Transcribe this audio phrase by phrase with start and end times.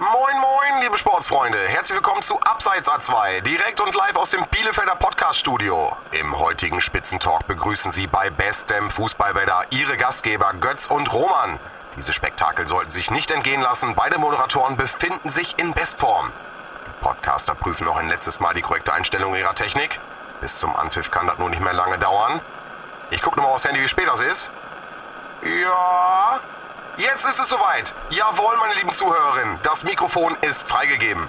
[0.00, 1.58] Moin, moin, liebe Sportsfreunde.
[1.58, 5.96] Herzlich willkommen zu Abseits A2, direkt und live aus dem Bielefelder Podcast-Studio.
[6.12, 11.58] Im heutigen Spitzentalk begrüßen Sie bei bestem Fußballwetter Ihre Gastgeber Götz und Roman.
[11.96, 13.96] Diese Spektakel sollten sich nicht entgehen lassen.
[13.96, 16.30] Beide Moderatoren befinden sich in Bestform.
[16.86, 19.98] Die Podcaster prüfen noch ein letztes Mal die korrekte Einstellung ihrer Technik.
[20.40, 22.40] Bis zum Anpfiff kann das nur nicht mehr lange dauern.
[23.10, 24.52] Ich gucke nochmal aufs Handy, wie spät das ist.
[25.42, 26.38] Ja,
[26.98, 27.94] jetzt ist es soweit.
[28.10, 31.28] Jawohl, meine lieben Zuhörerinnen, das Mikrofon ist freigegeben.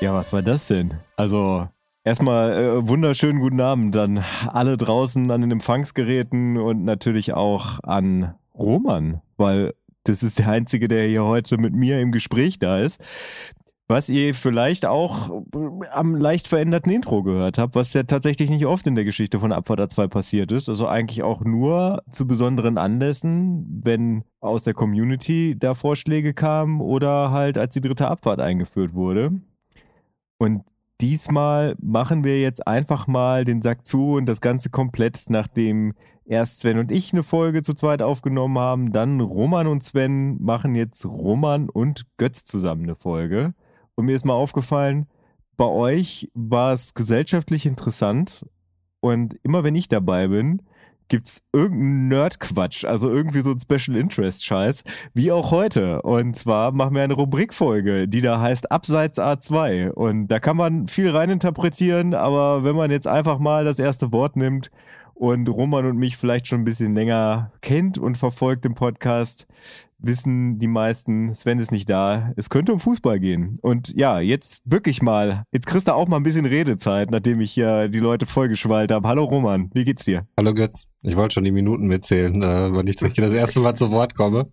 [0.00, 0.94] Ja, was war das denn?
[1.16, 1.68] Also,
[2.08, 8.34] erstmal äh, wunderschönen guten Abend an alle draußen an den Empfangsgeräten und natürlich auch an
[8.54, 13.02] Roman, weil das ist der Einzige, der hier heute mit mir im Gespräch da ist.
[13.88, 15.42] Was ihr vielleicht auch
[15.90, 19.52] am leicht veränderten Intro gehört habt, was ja tatsächlich nicht oft in der Geschichte von
[19.52, 20.70] Abfahrt A2 passiert ist.
[20.70, 27.32] Also eigentlich auch nur zu besonderen Anlässen, wenn aus der Community da Vorschläge kamen oder
[27.32, 29.32] halt als die dritte Abfahrt eingeführt wurde.
[30.38, 30.64] Und
[31.00, 36.60] diesmal machen wir jetzt einfach mal den Sack zu und das Ganze komplett, nachdem erst
[36.60, 41.04] Sven und ich eine Folge zu zweit aufgenommen haben, dann Roman und Sven machen jetzt
[41.06, 43.54] Roman und Götz zusammen eine Folge.
[43.94, 45.06] Und mir ist mal aufgefallen,
[45.56, 48.46] bei euch war es gesellschaftlich interessant
[49.00, 50.62] und immer wenn ich dabei bin,
[51.08, 54.84] gibt's irgendeinen Nerd-Quatsch, also irgendwie so ein Special Interest-Scheiß,
[55.14, 56.02] wie auch heute.
[56.02, 59.90] Und zwar machen wir eine Rubrikfolge, die da heißt Abseits A2.
[59.90, 64.36] Und da kann man viel reininterpretieren, aber wenn man jetzt einfach mal das erste Wort
[64.36, 64.70] nimmt
[65.14, 69.46] und Roman und mich vielleicht schon ein bisschen länger kennt und verfolgt im Podcast,
[69.98, 72.32] wissen die meisten, Sven ist nicht da.
[72.36, 73.58] Es könnte um Fußball gehen.
[73.62, 75.44] Und ja, jetzt wirklich mal.
[75.52, 79.06] Jetzt kriegst du auch mal ein bisschen Redezeit, nachdem ich hier die Leute vollgeschwallt habe.
[79.08, 80.26] Hallo Roman, wie geht's dir?
[80.36, 80.86] Hallo Götz.
[81.02, 84.48] Ich wollte schon die Minuten mitzählen, äh, wann ich das erste Mal zu Wort komme.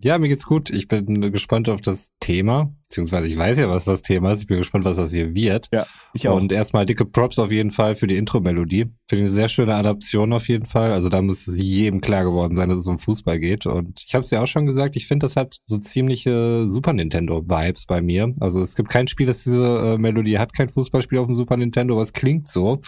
[0.00, 0.70] Ja, mir geht's gut.
[0.70, 4.42] Ich bin gespannt auf das Thema, beziehungsweise ich weiß ja, was das Thema ist.
[4.42, 5.68] Ich bin gespannt, was das hier wird.
[5.72, 6.36] Ja, ich auch.
[6.36, 8.92] Und erstmal dicke Props auf jeden Fall für die Intro-Melodie.
[9.08, 10.92] Finde ich eine sehr schöne Adaption auf jeden Fall.
[10.92, 13.66] Also da muss es jedem klar geworden sein, dass es um Fußball geht.
[13.66, 16.92] Und ich habe es ja auch schon gesagt, ich finde, das hat so ziemliche Super
[16.92, 18.32] Nintendo-Vibes bei mir.
[18.38, 21.56] Also es gibt kein Spiel, das diese äh, Melodie hat, kein Fußballspiel auf dem Super
[21.56, 22.80] Nintendo, aber es klingt so.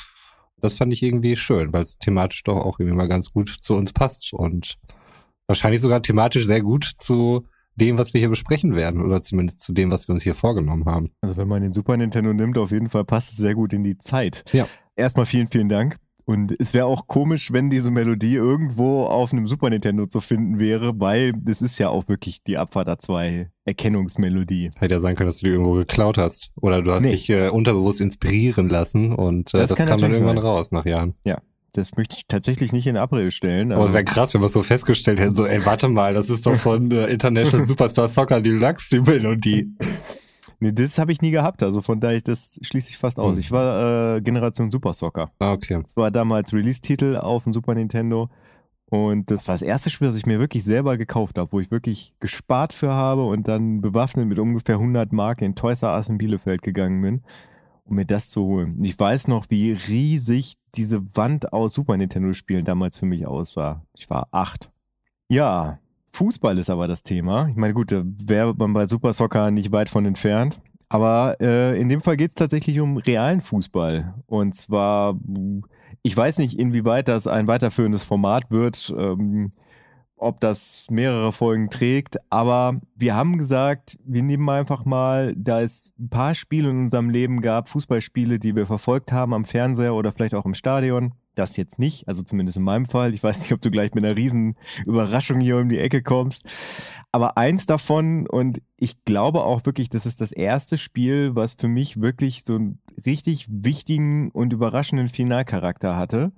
[0.61, 3.75] Das fand ich irgendwie schön, weil es thematisch doch auch irgendwie mal ganz gut zu
[3.75, 4.77] uns passt und
[5.47, 9.73] wahrscheinlich sogar thematisch sehr gut zu dem, was wir hier besprechen werden oder zumindest zu
[9.73, 11.11] dem, was wir uns hier vorgenommen haben.
[11.21, 13.83] Also wenn man den Super Nintendo nimmt, auf jeden Fall passt es sehr gut in
[13.83, 14.45] die Zeit.
[14.53, 14.67] Ja.
[14.97, 15.97] Erstmal vielen, vielen Dank.
[16.25, 20.59] Und es wäre auch komisch, wenn diese Melodie irgendwo auf einem Super Nintendo zu finden
[20.59, 24.71] wäre, weil es ist ja auch wirklich die Abfahrt A2 Erkennungsmelodie.
[24.77, 26.51] Hätte ja sein können, dass du die irgendwo geklaut hast.
[26.61, 27.13] Oder du hast nee.
[27.13, 30.45] dich äh, unterbewusst inspirieren lassen und äh, das, das kam dann irgendwann sein.
[30.45, 31.15] raus nach Jahren.
[31.25, 31.39] Ja.
[31.73, 33.73] Das möchte ich tatsächlich nicht in Abrede stellen.
[33.73, 36.31] Aber es wäre krass, wenn wir es so festgestellt hätten, so, ey, warte mal, das
[36.31, 39.75] ist doch von äh, International Superstar Soccer Deluxe, die Melodie.
[40.61, 41.63] Nee, das habe ich nie gehabt.
[41.63, 43.35] Also von daher, das schließe ich fast aus.
[43.35, 43.41] Hm.
[43.41, 45.31] Ich war äh, Generation Super Soccer.
[45.39, 45.81] Ah, okay.
[45.81, 48.31] Das war damals Release-Titel auf dem Super Nintendo.
[48.91, 51.71] Und das war das erste Spiel, das ich mir wirklich selber gekauft habe, wo ich
[51.71, 56.09] wirklich gespart für habe und dann bewaffnet mit ungefähr 100 Mark in Toys R Us
[56.09, 57.23] in Bielefeld gegangen bin,
[57.85, 58.83] um mir das zu holen.
[58.85, 63.85] Ich weiß noch, wie riesig diese Wand aus Super Nintendo-Spielen damals für mich aussah.
[63.95, 64.71] Ich war acht.
[65.29, 65.79] Ja,
[66.15, 67.49] Fußball ist aber das Thema.
[67.49, 70.61] Ich meine, gut, da wäre man bei Super Soccer nicht weit von entfernt.
[70.89, 74.15] Aber äh, in dem Fall geht es tatsächlich um realen Fußball.
[74.27, 75.19] Und zwar,
[76.03, 79.51] ich weiß nicht, inwieweit das ein weiterführendes Format wird, ähm,
[80.17, 82.17] ob das mehrere Folgen trägt.
[82.31, 87.11] Aber wir haben gesagt, wir nehmen einfach mal, da es ein paar Spiele in unserem
[87.11, 91.57] Leben gab, Fußballspiele, die wir verfolgt haben am Fernseher oder vielleicht auch im Stadion das
[91.57, 93.15] jetzt nicht, also zumindest in meinem Fall.
[93.15, 94.57] Ich weiß nicht, ob du gleich mit einer riesen
[94.87, 96.45] Überraschung hier um die Ecke kommst.
[97.13, 101.69] Aber eins davon, und ich glaube auch wirklich, das ist das erste Spiel, was für
[101.69, 106.33] mich wirklich so einen richtig wichtigen und überraschenden Finalcharakter hatte,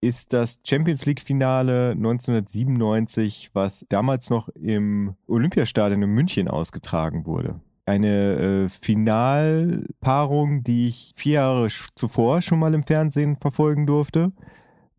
[0.00, 7.60] ist das Champions League Finale 1997, was damals noch im Olympiastadion in München ausgetragen wurde
[7.84, 14.32] eine äh, Finalpaarung, die ich vier Jahre zuvor schon mal im Fernsehen verfolgen durfte.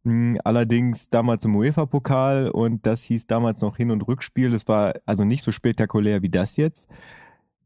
[0.04, 4.52] Hm, allerdings damals im UEFA-Pokal und das hieß damals noch Hin- und Rückspiel.
[4.52, 6.90] Das war also nicht so spektakulär wie das jetzt.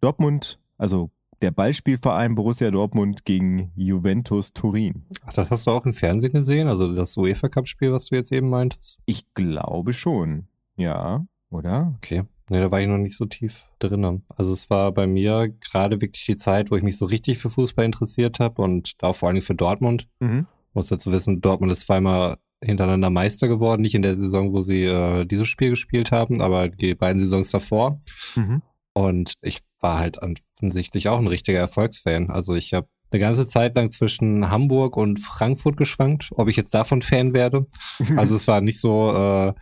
[0.02, 1.10] Dortmund, also
[1.42, 5.04] der Ballspielverein Borussia Dortmund gegen Juventus Turin.
[5.26, 6.68] Ach, das hast du auch im Fernsehen gesehen?
[6.68, 9.00] Also das UEFA-Cup-Spiel, was du jetzt eben meintest?
[9.06, 11.26] Ich glaube schon, ja.
[11.50, 11.94] Oder?
[11.98, 12.24] Okay.
[12.50, 14.24] Nee, da war ich noch nicht so tief drin.
[14.30, 17.50] Also es war bei mir gerade wirklich die Zeit, wo ich mich so richtig für
[17.50, 20.08] Fußball interessiert habe und da vor allem für Dortmund.
[20.20, 20.48] Mhm.
[20.74, 24.84] Muss dazu wissen, Dortmund ist zweimal hintereinander Meister geworden, nicht in der Saison, wo sie
[24.84, 28.00] äh, dieses Spiel gespielt haben, aber die beiden Saisons davor.
[28.36, 28.62] Mhm.
[28.94, 32.32] Und ich war halt offensichtlich auch ein richtiger Erfolgsfan.
[32.32, 36.74] Also ich habe eine ganze Zeit lang zwischen Hamburg und Frankfurt geschwankt, ob ich jetzt
[36.74, 37.68] davon Fan werde.
[38.18, 39.54] Also es war nicht so äh,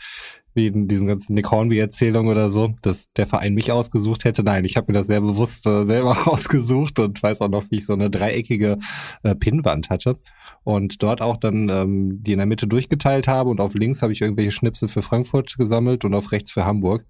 [0.55, 4.43] wie in diesen ganzen Nick Hornby-Erzählungen oder so, dass der Verein mich ausgesucht hätte.
[4.43, 7.77] Nein, ich habe mir das sehr bewusst äh, selber ausgesucht und weiß auch noch, wie
[7.77, 8.77] ich so eine dreieckige
[9.23, 10.17] äh, Pinnwand hatte
[10.63, 14.13] und dort auch dann ähm, die in der Mitte durchgeteilt habe und auf links habe
[14.13, 17.05] ich irgendwelche Schnipsel für Frankfurt gesammelt und auf rechts für Hamburg.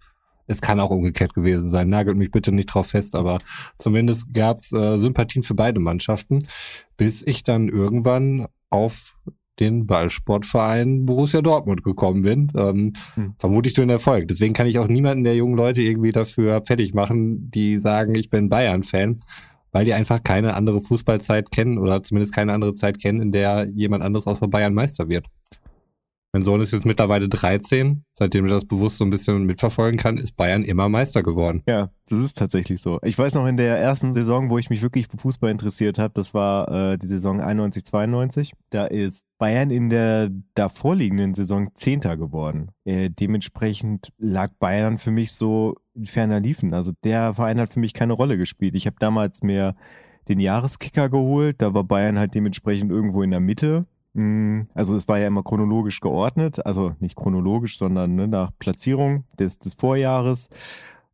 [0.48, 1.90] Es kann auch umgekehrt gewesen sein.
[1.90, 3.40] Nagelt mich bitte nicht drauf fest, aber
[3.78, 6.48] zumindest gab's äh, Sympathien für beide Mannschaften,
[6.98, 9.18] bis ich dann irgendwann auf
[9.60, 12.52] den Ballsportverein Borussia Dortmund gekommen bin.
[12.56, 13.36] Ähm, Hm.
[13.38, 14.28] Vermutlich durch den Erfolg.
[14.28, 18.30] Deswegen kann ich auch niemanden der jungen Leute irgendwie dafür fertig machen, die sagen, ich
[18.30, 19.18] bin Bayern-Fan,
[19.72, 23.68] weil die einfach keine andere Fußballzeit kennen oder zumindest keine andere Zeit kennen, in der
[23.74, 25.28] jemand anderes außer Bayern Meister wird.
[26.36, 28.04] Mein Sohn ist jetzt mittlerweile 13.
[28.12, 31.64] Seitdem er das bewusst so ein bisschen mitverfolgen kann, ist Bayern immer Meister geworden.
[31.66, 33.00] Ja, das ist tatsächlich so.
[33.04, 36.14] Ich weiß noch in der ersten Saison, wo ich mich wirklich für Fußball interessiert habe,
[36.14, 38.52] das war äh, die Saison 91, 92.
[38.70, 42.72] Da ist Bayern in der davorliegenden Saison Zehnter geworden.
[42.84, 46.74] Äh, dementsprechend lag Bayern für mich so ferner Liefen.
[46.74, 48.76] Also der Verein hat für mich keine Rolle gespielt.
[48.76, 49.74] Ich habe damals mir
[50.28, 51.62] den Jahreskicker geholt.
[51.62, 53.86] Da war Bayern halt dementsprechend irgendwo in der Mitte.
[54.16, 59.26] Mm, Also es war ja immer chronologisch geordnet, also nicht chronologisch, sondern ne, nach Platzierung
[59.38, 60.50] des, des Vorjahres.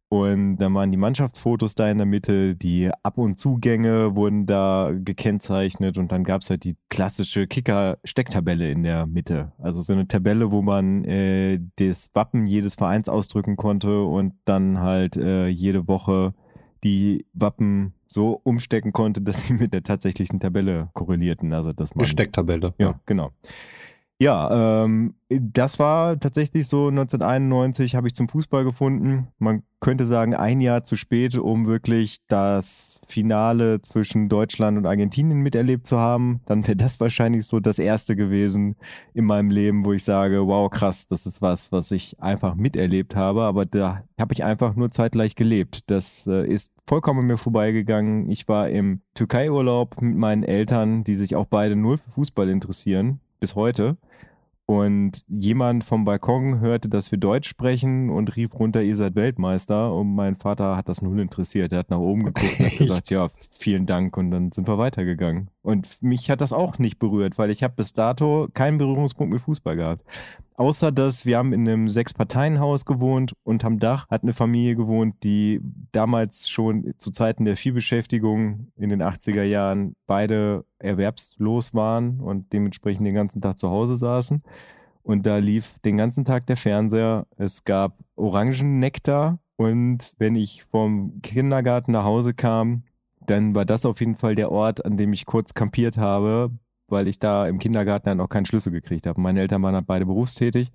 [0.07, 4.91] Und dann waren die Mannschaftsfotos da in der Mitte, die Ab- und Zugänge wurden da
[4.93, 9.53] gekennzeichnet und dann gab es halt die klassische Kicker-Stecktabelle in der Mitte.
[9.57, 14.81] Also so eine Tabelle, wo man äh, das Wappen jedes Vereins ausdrücken konnte und dann
[14.81, 16.33] halt äh, jede Woche
[16.83, 21.53] die Wappen so umstecken konnte, dass sie mit der tatsächlichen Tabelle korrelierten.
[21.53, 22.73] Also dass man Stecktabelle.
[22.77, 23.31] ja, genau.
[24.21, 29.29] Ja, ähm, das war tatsächlich so 1991 habe ich zum Fußball gefunden.
[29.39, 35.39] Man könnte sagen, ein Jahr zu spät, um wirklich das Finale zwischen Deutschland und Argentinien
[35.39, 36.41] miterlebt zu haben.
[36.45, 38.75] Dann wäre das wahrscheinlich so das erste gewesen
[39.15, 43.15] in meinem Leben, wo ich sage, wow, krass, das ist was, was ich einfach miterlebt
[43.15, 43.41] habe.
[43.41, 45.89] Aber da habe ich einfach nur zeitgleich gelebt.
[45.89, 48.29] Das äh, ist vollkommen mir vorbeigegangen.
[48.29, 53.19] Ich war im Türkei-Urlaub mit meinen Eltern, die sich auch beide null für Fußball interessieren,
[53.41, 53.97] bis heute.
[54.65, 59.93] Und jemand vom Balkon hörte, dass wir Deutsch sprechen und rief runter, ihr seid Weltmeister.
[59.93, 61.73] Und mein Vater hat das null interessiert.
[61.73, 64.15] Er hat nach oben geguckt und hat gesagt, ja, vielen Dank.
[64.15, 65.49] Und dann sind wir weitergegangen.
[65.63, 69.41] Und mich hat das auch nicht berührt, weil ich habe bis dato keinen Berührungspunkt mit
[69.41, 70.03] Fußball gehabt.
[70.55, 75.15] Außer dass wir haben in einem Sechs-Parteien-Haus gewohnt und am Dach hat eine Familie gewohnt,
[75.23, 75.59] die
[75.91, 83.05] damals schon zu Zeiten der Vielbeschäftigung in den 80er Jahren beide erwerbslos waren und dementsprechend
[83.05, 84.43] den ganzen Tag zu Hause saßen.
[85.03, 87.25] Und da lief den ganzen Tag der Fernseher.
[87.37, 89.39] Es gab Orangennektar.
[89.55, 92.83] Und wenn ich vom Kindergarten nach Hause kam,
[93.27, 96.51] dann war das auf jeden Fall der Ort, an dem ich kurz kampiert habe,
[96.87, 99.21] weil ich da im Kindergarten dann auch keinen Schlüssel gekriegt habe.
[99.21, 100.71] Meine Eltern waren halt beide berufstätig.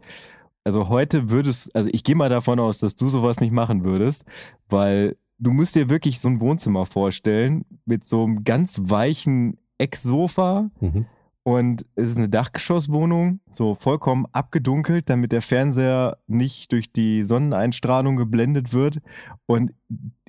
[0.64, 4.24] Also heute würdest, also ich gehe mal davon aus, dass du sowas nicht machen würdest,
[4.68, 10.70] weil du musst dir wirklich so ein Wohnzimmer vorstellen mit so einem ganz weichen Ecksofa
[10.80, 11.06] Mhm.
[11.42, 18.16] und es ist eine Dachgeschosswohnung, so vollkommen abgedunkelt, damit der Fernseher nicht durch die Sonneneinstrahlung
[18.16, 18.98] geblendet wird
[19.44, 19.72] und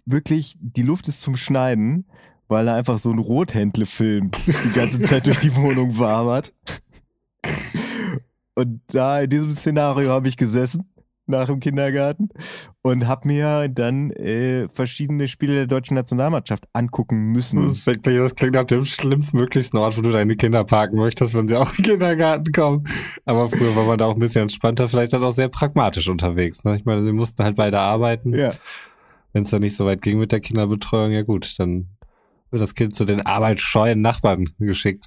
[0.08, 2.06] wirklich die Luft ist zum Schneiden,
[2.48, 6.54] weil er einfach so ein Rothändle-Film die ganze Zeit durch die Wohnung wabert.
[8.56, 10.90] Und da in diesem Szenario habe ich gesessen
[11.28, 12.30] nach dem Kindergarten
[12.82, 17.68] und habe mir dann äh, verschiedene Spiele der deutschen Nationalmannschaft angucken müssen.
[17.68, 21.50] Das, wirklich, das klingt nach dem schlimmstmöglichsten Ort, wo du deine Kinder parken möchtest, wenn
[21.50, 22.88] sie aus dem Kindergarten kommen.
[23.26, 26.64] Aber früher war man da auch ein bisschen entspannter, vielleicht dann auch sehr pragmatisch unterwegs.
[26.64, 26.78] Ne?
[26.78, 28.34] Ich meine, sie mussten halt beide arbeiten.
[28.34, 28.54] Ja.
[29.38, 31.90] Wenn es dann nicht so weit ging mit der Kinderbetreuung, ja gut, dann
[32.50, 35.06] wird das Kind zu den arbeitsscheuen Nachbarn geschickt.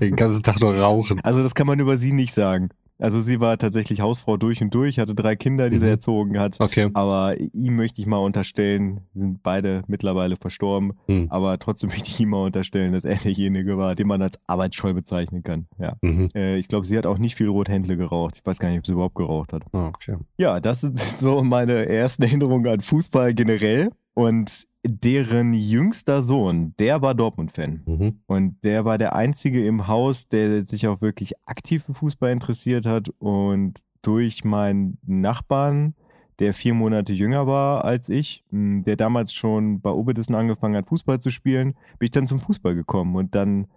[0.00, 1.20] Den ganzen Tag nur rauchen.
[1.22, 2.70] Also das kann man über sie nicht sagen.
[3.00, 5.90] Also sie war tatsächlich Hausfrau durch und durch, hatte drei Kinder, die sie Mhm.
[5.92, 6.56] erzogen hat.
[6.60, 6.90] Okay.
[6.94, 11.26] Aber ihm möchte ich mal unterstellen, sind beide mittlerweile verstorben, Hm.
[11.30, 14.94] aber trotzdem möchte ich ihm mal unterstellen, dass er derjenige war, den man als arbeitsscheu
[14.94, 15.66] bezeichnen kann.
[15.78, 15.94] Ja.
[16.02, 16.28] Mhm.
[16.34, 18.36] Äh, ich glaube, sie hat auch nicht viel Rothändle geraucht.
[18.38, 19.62] Ich weiß gar nicht, ob sie überhaupt geraucht hat.
[19.72, 20.16] Ah, okay.
[20.36, 23.90] Ja, das sind so meine ersten Erinnerungen an Fußball generell.
[24.18, 27.82] Und deren jüngster Sohn, der war Dortmund-Fan.
[27.86, 28.20] Mhm.
[28.26, 32.84] Und der war der Einzige im Haus, der sich auch wirklich aktiv für Fußball interessiert
[32.84, 33.10] hat.
[33.20, 35.94] Und durch meinen Nachbarn,
[36.40, 41.20] der vier Monate jünger war als ich, der damals schon bei Oberdissen angefangen hat, Fußball
[41.20, 43.68] zu spielen, bin ich dann zum Fußball gekommen und dann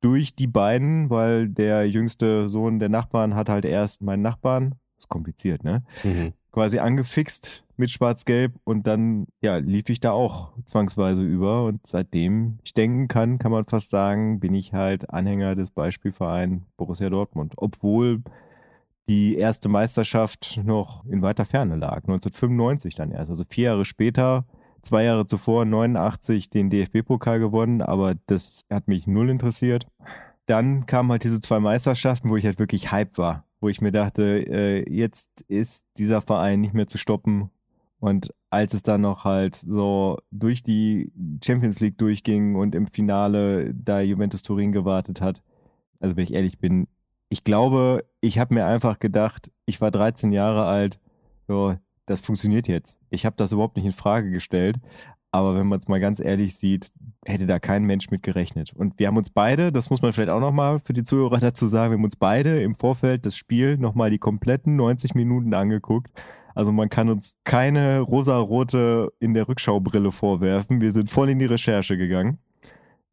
[0.00, 5.08] durch die beiden, weil der jüngste Sohn der Nachbarn hat halt erst meinen Nachbarn, ist
[5.08, 5.84] kompliziert, ne?
[6.02, 6.32] Mhm.
[6.56, 12.60] Quasi angefixt mit Schwarz-Gelb und dann, ja, lief ich da auch zwangsweise über und seitdem
[12.64, 17.52] ich denken kann, kann man fast sagen, bin ich halt Anhänger des Beispielvereins Borussia Dortmund.
[17.58, 18.22] Obwohl
[19.06, 24.46] die erste Meisterschaft noch in weiter Ferne lag, 1995 dann erst, also vier Jahre später
[24.80, 29.86] zwei Jahre zuvor 89 den DFB-Pokal gewonnen, aber das hat mich null interessiert.
[30.46, 33.90] Dann kamen halt diese zwei Meisterschaften, wo ich halt wirklich Hype war, wo ich mir
[33.90, 37.50] dachte, äh, jetzt ist dieser Verein nicht mehr zu stoppen.
[37.98, 41.10] Und als es dann noch halt so durch die
[41.44, 45.42] Champions League durchging und im Finale da Juventus Turin gewartet hat,
[45.98, 46.86] also wenn ich ehrlich bin,
[47.28, 51.00] ich glaube, ich habe mir einfach gedacht, ich war 13 Jahre alt,
[51.48, 51.74] so,
[52.06, 53.00] das funktioniert jetzt.
[53.10, 54.76] Ich habe das überhaupt nicht in Frage gestellt.
[55.32, 56.92] Aber wenn man es mal ganz ehrlich sieht,
[57.24, 58.72] hätte da kein Mensch mit gerechnet.
[58.74, 61.66] Und wir haben uns beide, das muss man vielleicht auch nochmal für die Zuhörer dazu
[61.66, 66.10] sagen, wir haben uns beide im Vorfeld das Spiel nochmal die kompletten 90 Minuten angeguckt.
[66.54, 70.80] Also man kann uns keine rosarote in der Rückschaubrille vorwerfen.
[70.80, 72.38] Wir sind voll in die Recherche gegangen.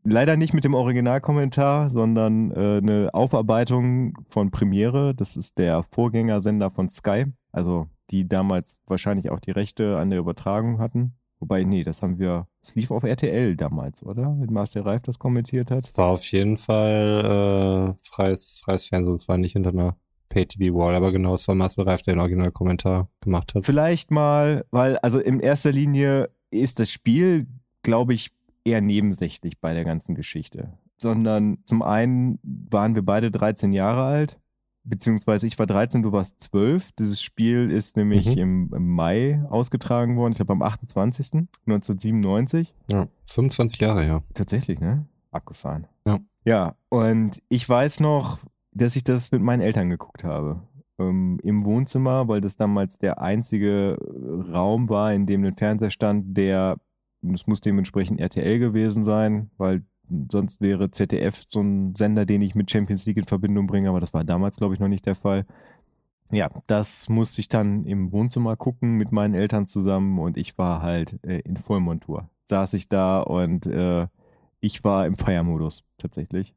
[0.06, 5.14] Leider nicht mit dem Originalkommentar, sondern äh, eine Aufarbeitung von Premiere.
[5.14, 7.26] Das ist der Vorgängersender von Sky.
[7.52, 11.14] Also die damals wahrscheinlich auch die Rechte an der Übertragung hatten.
[11.44, 14.34] Wobei, nee, das haben wir, es lief auf RTL damals, oder?
[14.40, 15.84] Wenn Marcel Reif das kommentiert hat.
[15.84, 19.98] Es war auf jeden Fall äh, freies, freies Fernsehen, es war nicht hinter einer
[20.30, 23.66] Pay-TV-Wall, aber genau, es war Marcel Reif, der den Originalkommentar gemacht hat.
[23.66, 27.48] Vielleicht mal, weil, also in erster Linie ist das Spiel,
[27.82, 28.32] glaube ich,
[28.64, 30.78] eher nebensächlich bei der ganzen Geschichte.
[30.98, 34.40] Sondern zum einen waren wir beide 13 Jahre alt
[34.84, 36.92] beziehungsweise ich war 13, du warst 12.
[36.94, 38.42] Dieses Spiel ist nämlich mhm.
[38.42, 41.48] im, im, Mai ausgetragen worden, ich glaube am 28.
[41.66, 42.74] 1997.
[42.92, 44.22] Ja, 25 Jahre, ja.
[44.34, 45.06] Tatsächlich, ne?
[45.32, 45.88] Abgefahren.
[46.06, 46.20] Ja.
[46.46, 48.40] Ja, und ich weiß noch,
[48.74, 50.62] dass ich das mit meinen Eltern geguckt habe.
[51.00, 53.98] Ähm, Im Wohnzimmer, weil das damals der einzige
[54.54, 56.78] Raum war, in dem ein Fernseher stand, der,
[57.22, 59.84] das muss dementsprechend RTL gewesen sein, weil
[60.32, 64.00] Sonst wäre ZDF so ein Sender, den ich mit Champions League in Verbindung bringe, aber
[64.00, 65.46] das war damals, glaube ich, noch nicht der Fall.
[66.32, 70.82] Ja, das musste ich dann im Wohnzimmer gucken mit meinen Eltern zusammen und ich war
[70.82, 72.30] halt äh, in Vollmontur.
[72.46, 74.08] Saß ich da und äh,
[74.60, 76.56] ich war im Feiermodus tatsächlich.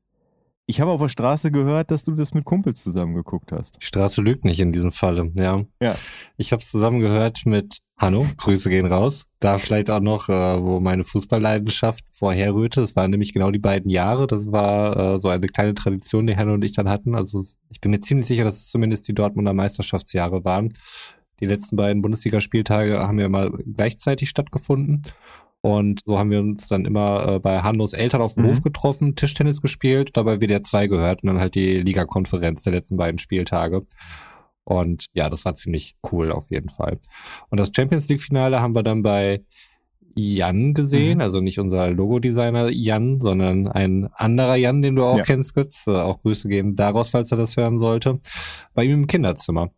[0.69, 3.79] Ich habe auf der Straße gehört, dass du das mit Kumpels zusammen geguckt hast.
[3.81, 5.65] Die Straße lügt nicht in diesem Falle, ja.
[5.81, 5.97] Ja.
[6.37, 9.27] Ich habe es zusammen gehört mit Hanno, Grüße gehen raus.
[9.39, 12.81] Da vielleicht auch noch, äh, wo meine Fußballleidenschaft vorherrührte.
[12.81, 14.27] Das waren nämlich genau die beiden Jahre.
[14.27, 17.15] Das war äh, so eine kleine Tradition, die Hanno und ich dann hatten.
[17.15, 20.75] Also ich bin mir ziemlich sicher, dass es zumindest die Dortmunder Meisterschaftsjahre waren.
[21.41, 25.03] Die letzten beiden Bundesligaspieltage haben ja mal gleichzeitig stattgefunden.
[25.67, 28.51] Und so haben wir uns dann immer äh, bei Hannos Eltern auf dem mhm.
[28.51, 32.97] Hof getroffen, Tischtennis gespielt, dabei WDR 2 gehört und dann halt die Ligakonferenz der letzten
[32.97, 33.85] beiden Spieltage.
[34.63, 37.01] Und ja, das war ziemlich cool auf jeden Fall.
[37.51, 39.43] Und das Champions League-Finale haben wir dann bei
[40.15, 41.23] Jan gesehen, mhm.
[41.23, 45.25] also nicht unser Logodesigner Jan, sondern ein anderer Jan, den du auch ja.
[45.25, 45.89] kennst, Götz.
[45.89, 48.21] Auch Grüße gehen daraus, falls er das hören sollte.
[48.73, 49.71] Bei ihm im Kinderzimmer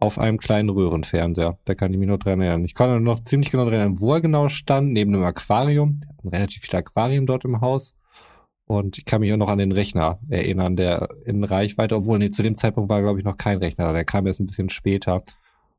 [0.00, 1.58] auf einem kleinen Röhrenfernseher.
[1.64, 2.64] Da kann ich mich noch dran erinnern.
[2.64, 6.00] Ich kann noch ziemlich genau dran erinnern, wo er genau stand, neben einem Aquarium.
[6.02, 7.94] Er hat relativ viele Aquarien dort im Haus.
[8.64, 12.30] Und ich kann mich auch noch an den Rechner erinnern, der in Reichweite, obwohl, nee,
[12.30, 13.92] zu dem Zeitpunkt war, glaube ich, noch kein Rechner.
[13.92, 15.22] Der kam erst ein bisschen später.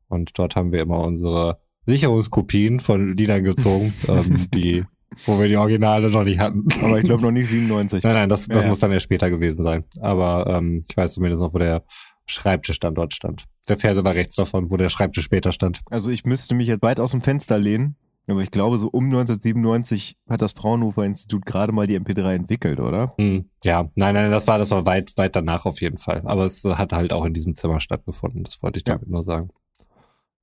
[0.07, 4.83] Und dort haben wir immer unsere Sicherungskopien von Liedern gezogen, ähm, die,
[5.25, 6.67] wo wir die Originale noch nicht hatten.
[6.83, 8.03] Aber ich glaube noch nicht 97.
[8.03, 9.83] Nein, nein, das, das ja, muss dann ja später gewesen sein.
[10.01, 11.83] Aber ähm, ich weiß zumindest noch, wo der
[12.25, 13.45] Schreibtisch dann dort stand.
[13.67, 15.81] Der Fernseher war rechts davon, wo der Schreibtisch später stand.
[15.89, 17.95] Also ich müsste mich jetzt weit aus dem Fenster lehnen,
[18.27, 22.79] aber ich glaube, so um 1997 hat das Fraunhofer Institut gerade mal die MP3 entwickelt,
[22.79, 23.13] oder?
[23.17, 26.21] Hm, ja, nein, nein, das war, das war weit, weit danach auf jeden Fall.
[26.25, 28.43] Aber es hat halt auch in diesem Zimmer stattgefunden.
[28.43, 29.11] Das wollte ich damit ja.
[29.11, 29.49] nur sagen.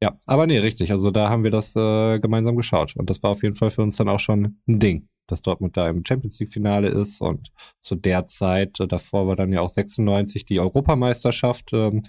[0.02, 0.92] Ja, aber nee, richtig.
[0.92, 2.94] Also da haben wir das äh, gemeinsam geschaut.
[2.96, 5.76] Und das war auf jeden Fall für uns dann auch schon ein Ding dass Dortmund
[5.76, 9.60] da im Champions League Finale ist und zu der Zeit, äh, davor war dann ja
[9.60, 11.70] auch 96 die Europameisterschaft.
[11.72, 12.02] Ähm,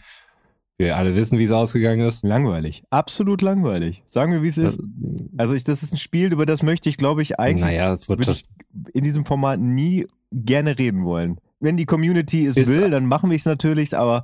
[0.78, 2.24] wir alle wissen, wie es ausgegangen ist.
[2.24, 2.84] Langweilig.
[2.90, 4.02] Absolut langweilig.
[4.06, 4.80] Sagen wir, wie es ist.
[5.38, 8.08] Also ich, das ist ein Spiel, über das möchte ich, glaube ich, eigentlich naja, es
[8.08, 8.44] wird das
[8.94, 11.40] in diesem Format nie gerne reden wollen.
[11.60, 14.24] Wenn die Community es will, dann machen wir es natürlich, aber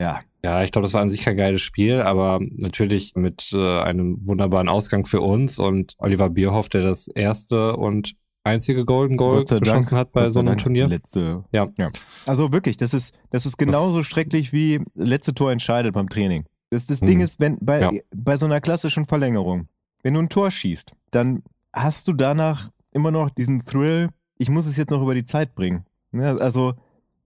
[0.00, 0.20] ja.
[0.42, 4.26] Ja, ich glaube, das war an sich kein geiles Spiel, aber natürlich mit äh, einem
[4.26, 9.98] wunderbaren Ausgang für uns und Oliver Bierhoff, der das erste und einzige Golden Goal geschossen
[9.98, 10.88] hat bei so einem Dank Turnier.
[10.88, 11.44] Letzte.
[11.52, 11.68] Ja.
[11.76, 11.88] ja.
[12.26, 16.44] Also wirklich, das ist, das ist genauso das, schrecklich wie letzte Tor entscheidet beim Training.
[16.70, 17.06] Das, das Hm.
[17.06, 17.90] Ding ist, wenn bei, Ja.
[18.16, 19.68] bei so einer klassischen Verlängerung,
[20.02, 21.42] wenn du ein Tor schießt, dann
[21.74, 25.54] hast du danach immer noch diesen Thrill, ich muss es jetzt noch über die Zeit
[25.54, 25.84] bringen.
[26.12, 26.34] Ne?
[26.40, 26.72] Also,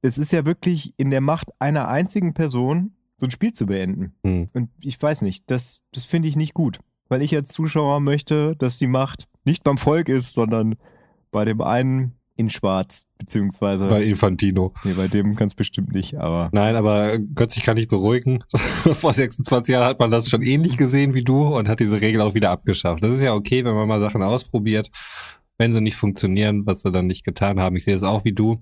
[0.04, 4.12] es ist ja wirklich in der Macht einer einzigen Person, so ein Spiel zu beenden.
[4.22, 4.48] Hm.
[4.52, 6.78] Und ich weiß nicht, das, das finde ich nicht gut.
[7.08, 10.76] Weil ich als Zuschauer möchte, dass die Macht nicht beim Volk ist, sondern
[11.30, 13.88] bei dem einen in Schwarz, beziehungsweise.
[13.88, 14.74] Bei Infantino.
[14.84, 16.50] nee, bei dem es bestimmt nicht, aber.
[16.52, 18.44] Nein, aber Götz, ich kann dich beruhigen.
[18.92, 22.20] Vor 26 Jahren hat man das schon ähnlich gesehen wie du und hat diese Regel
[22.20, 23.02] auch wieder abgeschafft.
[23.02, 24.90] Das ist ja okay, wenn man mal Sachen ausprobiert.
[25.56, 27.76] Wenn sie nicht funktionieren, was sie dann nicht getan haben.
[27.76, 28.60] Ich sehe es auch wie du.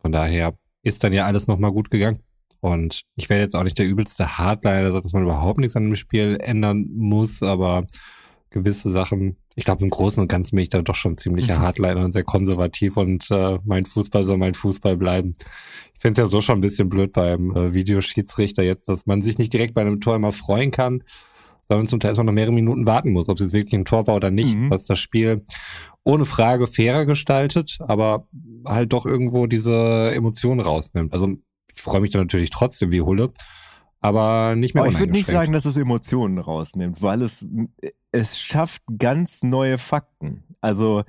[0.00, 2.18] Von daher ist dann ja alles nochmal gut gegangen.
[2.60, 5.96] Und ich werde jetzt auch nicht der übelste Hardliner, dass man überhaupt nichts an dem
[5.96, 7.86] Spiel ändern muss, aber
[8.50, 12.04] gewisse Sachen, ich glaube, im Großen und Ganzen bin ich da doch schon ziemlicher Hardliner
[12.04, 15.34] und sehr konservativ und äh, mein Fußball soll mein Fußball bleiben.
[15.94, 19.22] Ich finde es ja so schon ein bisschen blöd beim äh, Videoschiedsrichter jetzt, dass man
[19.22, 21.02] sich nicht direkt bei einem Tor immer freuen kann,
[21.68, 24.16] sondern zum Teil erstmal noch mehrere Minuten warten muss, ob es wirklich ein Tor war
[24.16, 24.70] oder nicht, Mhm.
[24.70, 25.44] was das Spiel
[26.04, 28.26] ohne Frage fairer gestaltet, aber
[28.64, 31.12] halt doch irgendwo diese Emotionen rausnimmt.
[31.12, 31.36] Also
[31.74, 33.32] ich freue mich dann natürlich trotzdem wie Hulle,
[34.00, 37.46] aber nicht mehr Aber ich würde nicht sagen, dass es Emotionen rausnimmt, weil es,
[38.12, 40.44] es schafft ganz neue Fakten.
[40.60, 41.04] Also,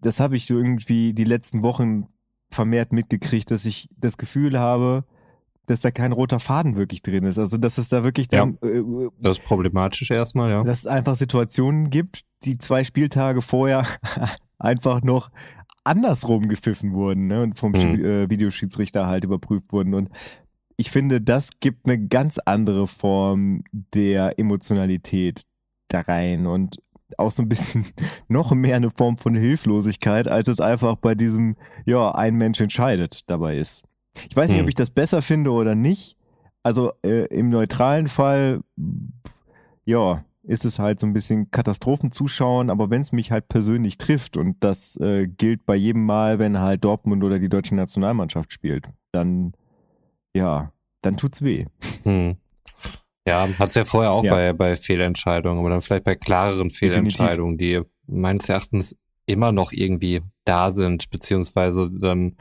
[0.00, 2.08] das habe ich so irgendwie die letzten Wochen
[2.50, 5.04] vermehrt mitgekriegt, dass ich das Gefühl habe,
[5.66, 7.38] dass da kein roter Faden wirklich drin ist.
[7.38, 8.82] Also, dass es da wirklich dann, äh,
[9.20, 10.62] Das ist problematisch erstmal, ja.
[10.62, 13.86] dass es einfach Situationen gibt, die zwei Spieltage vorher
[14.58, 15.30] einfach noch
[15.84, 18.04] andersrum gepfiffen wurden ne, und vom Mhm.
[18.04, 19.94] Äh, Videoschiedsrichter halt überprüft wurden.
[19.94, 20.10] Und
[20.76, 25.42] ich finde, das gibt eine ganz andere Form der Emotionalität
[25.88, 26.78] da rein und
[27.18, 27.84] auch so ein bisschen
[28.28, 33.28] noch mehr eine Form von Hilflosigkeit, als es einfach bei diesem, ja, ein Mensch entscheidet
[33.28, 33.82] dabei ist.
[34.28, 34.64] Ich weiß nicht, Hm.
[34.64, 36.16] ob ich das besser finde oder nicht.
[36.62, 38.60] Also äh, im neutralen Fall,
[39.84, 44.36] ja, ist es halt so ein bisschen Katastrophenzuschauen, aber wenn es mich halt persönlich trifft
[44.36, 48.86] und das äh, gilt bei jedem Mal, wenn halt Dortmund oder die deutsche Nationalmannschaft spielt,
[49.12, 49.52] dann,
[50.34, 51.66] ja, dann tut's weh.
[52.04, 52.36] Hm.
[53.26, 54.34] Ja, hat's ja vorher auch Ja.
[54.34, 56.78] bei, bei Fehlentscheidungen, aber dann vielleicht bei klareren Definitiv.
[56.78, 62.36] Fehlentscheidungen, die meines Erachtens immer noch irgendwie da sind, beziehungsweise dann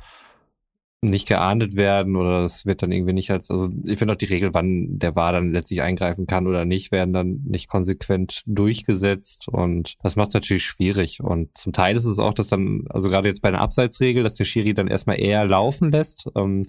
[1.03, 4.25] nicht geahndet werden oder es wird dann irgendwie nicht als, also ich finde auch die
[4.25, 9.47] Regel, wann der War dann letztlich eingreifen kann oder nicht, werden dann nicht konsequent durchgesetzt
[9.47, 13.09] und das macht es natürlich schwierig und zum Teil ist es auch, dass dann, also
[13.09, 16.67] gerade jetzt bei einer Abseitsregel, dass der Schiri dann erstmal eher laufen lässt, ähm,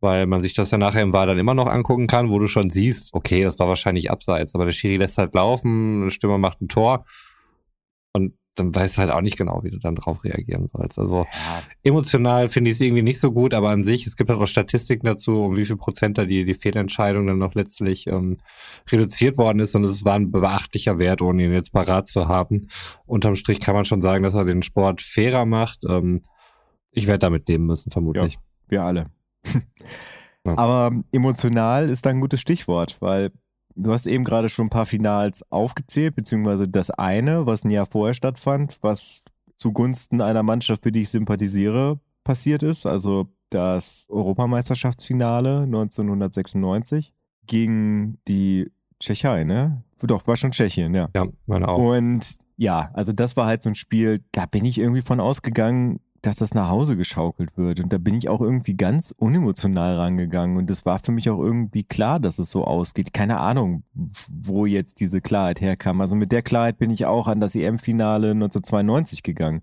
[0.00, 2.46] weil man sich das ja nachher im War dann immer noch angucken kann, wo du
[2.46, 6.38] schon siehst, okay, das war wahrscheinlich abseits, aber der Schiri lässt halt laufen, der Stürmer
[6.38, 7.04] macht ein Tor
[8.14, 10.98] und dann weißt du halt auch nicht genau, wie du dann drauf reagieren sollst.
[10.98, 11.26] Also
[11.82, 14.46] emotional finde ich es irgendwie nicht so gut, aber an sich, es gibt halt auch
[14.46, 18.38] Statistiken dazu, um wie viel Prozent da die, die Fehlentscheidung dann noch letztlich ähm,
[18.90, 22.66] reduziert worden ist und es war ein beachtlicher Wert, ohne ihn jetzt parat zu haben.
[23.06, 25.84] Unterm Strich kann man schon sagen, dass er den Sport fairer macht.
[25.88, 26.22] Ähm,
[26.90, 28.38] ich werde damit leben müssen, vermutlich.
[28.68, 29.06] Wir alle.
[29.46, 29.60] Ja.
[30.56, 33.30] Aber emotional ist da ein gutes Stichwort, weil
[33.74, 37.86] du hast eben gerade schon ein paar Finals aufgezählt, beziehungsweise das eine, was ein Jahr
[37.86, 39.22] vorher stattfand, was
[39.56, 42.86] zugunsten einer Mannschaft, für die ich sympathisiere, passiert ist.
[42.86, 47.12] Also das Europameisterschaftsfinale 1996
[47.46, 49.82] gegen die Tschechei, ne?
[50.02, 51.08] Doch, war schon Tschechien, ja.
[51.14, 51.78] Ja, meine auch.
[51.78, 52.24] Und
[52.56, 56.36] ja, also das war halt so ein Spiel, da bin ich irgendwie von ausgegangen, dass
[56.36, 57.80] das nach Hause geschaukelt wird.
[57.80, 60.56] Und da bin ich auch irgendwie ganz unemotional rangegangen.
[60.56, 63.12] Und es war für mich auch irgendwie klar, dass es so ausgeht.
[63.12, 63.84] Keine Ahnung,
[64.28, 66.00] wo jetzt diese Klarheit herkam.
[66.00, 69.62] Also mit der Klarheit bin ich auch an das EM-Finale 1992 gegangen,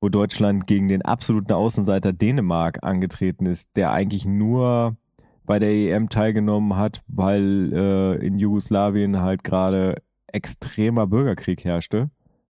[0.00, 4.96] wo Deutschland gegen den absoluten Außenseiter Dänemark angetreten ist, der eigentlich nur
[5.44, 12.10] bei der EM teilgenommen hat, weil äh, in Jugoslawien halt gerade extremer Bürgerkrieg herrschte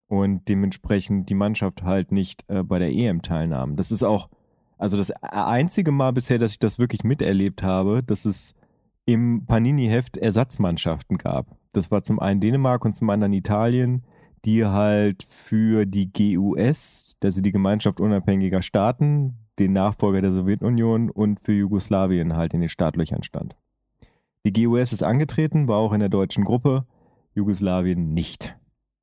[0.08, 3.76] und dementsprechend die Mannschaft halt nicht äh, bei der EM teilnahm.
[3.76, 4.30] Das ist auch,
[4.78, 8.54] also das einzige Mal bisher, dass ich das wirklich miterlebt habe, dass es
[9.06, 11.58] im Panini-Heft Ersatzmannschaften gab.
[11.74, 14.04] Das war zum einen Dänemark und zum anderen Italien,
[14.46, 21.39] die halt für die GUS, also die Gemeinschaft unabhängiger Staaten, den Nachfolger der Sowjetunion und
[21.39, 23.56] für Jugoslawien halt in den Startlöchern stand.
[24.46, 26.86] Die GUS ist angetreten, war auch in der deutschen Gruppe,
[27.34, 28.58] Jugoslawien nicht.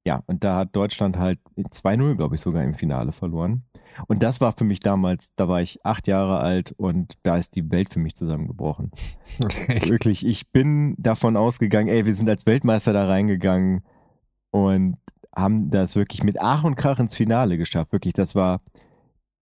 [0.07, 3.65] Ja, und da hat Deutschland halt 2-0, glaube ich, sogar im Finale verloren.
[4.07, 7.55] Und das war für mich damals, da war ich acht Jahre alt und da ist
[7.55, 8.91] die Welt für mich zusammengebrochen.
[9.69, 13.83] Wirklich, ich bin davon ausgegangen, ey, wir sind als Weltmeister da reingegangen
[14.51, 14.97] und
[15.35, 17.93] haben das wirklich mit Ach und Krach ins Finale geschafft.
[17.93, 18.61] Wirklich, das war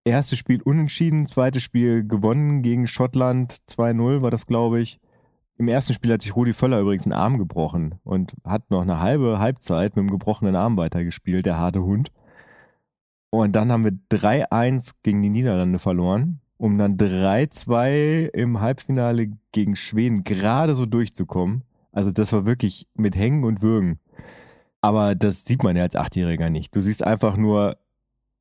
[0.05, 5.01] erstes Spiel unentschieden, zweites Spiel gewonnen gegen Schottland, 2-0 war das, glaube ich.
[5.59, 9.01] Im ersten Spiel hat sich Rudi Völler übrigens einen Arm gebrochen und hat noch eine
[9.01, 12.13] halbe Halbzeit mit einem gebrochenen Arm weitergespielt, der harte Hund.
[13.31, 19.75] Und dann haben wir 3-1 gegen die Niederlande verloren, um dann 3-2 im Halbfinale gegen
[19.75, 21.65] Schweden gerade so durchzukommen.
[21.91, 23.99] Also das war wirklich mit Hängen und Würgen.
[24.81, 26.75] Aber das sieht man ja als Achtjähriger nicht.
[26.77, 27.77] Du siehst einfach nur,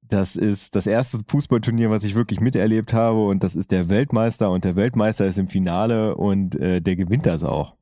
[0.09, 4.51] das ist das erste Fußballturnier, was ich wirklich miterlebt habe und das ist der Weltmeister
[4.51, 7.75] und der Weltmeister ist im Finale und äh, der gewinnt das auch.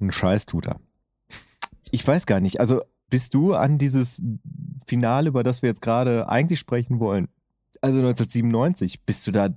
[0.00, 0.80] Ein Scheiß tut er.
[1.90, 4.20] Ich weiß gar nicht, also bist du an dieses
[4.86, 7.28] Finale, über das wir jetzt gerade eigentlich sprechen wollen,
[7.80, 9.48] also 1997, bist du da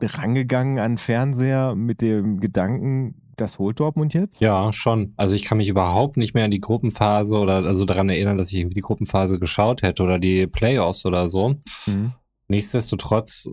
[0.00, 4.40] rangegangen an Fernseher mit dem Gedanken, das holt Dortmund jetzt?
[4.40, 5.14] Ja, schon.
[5.16, 8.48] Also ich kann mich überhaupt nicht mehr an die Gruppenphase oder also daran erinnern, dass
[8.48, 11.56] ich irgendwie die Gruppenphase geschaut hätte oder die Playoffs oder so.
[11.86, 12.12] Mhm.
[12.48, 13.48] Nichtsdestotrotz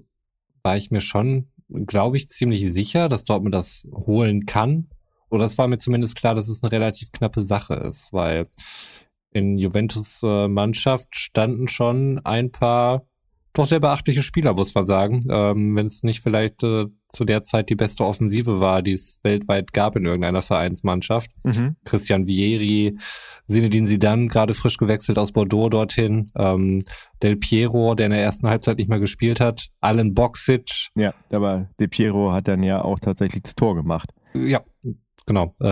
[0.63, 4.87] war ich mir schon, glaube ich, ziemlich sicher, dass Dortmund das holen kann.
[5.29, 8.47] Oder es war mir zumindest klar, dass es eine relativ knappe Sache ist, weil
[9.31, 13.05] in Juventus äh, Mannschaft standen schon ein paar
[13.57, 15.23] doch sehr beachtliche Spieler, muss man sagen.
[15.29, 19.19] Ähm, Wenn es nicht vielleicht äh, zu der Zeit die beste Offensive war, die es
[19.23, 21.31] weltweit gab in irgendeiner Vereinsmannschaft.
[21.43, 21.75] Mhm.
[21.85, 22.97] Christian Vieri,
[23.47, 26.83] Sinedin Sidan, gerade frisch gewechselt aus Bordeaux dorthin, ähm,
[27.23, 30.89] Del Piero, der in der ersten Halbzeit nicht mehr gespielt hat, Alan Boxic.
[30.95, 34.11] Ja, aber Del Piero hat dann ja auch tatsächlich das Tor gemacht.
[34.33, 34.61] Ja,
[35.25, 35.55] genau.
[35.59, 35.65] Äh,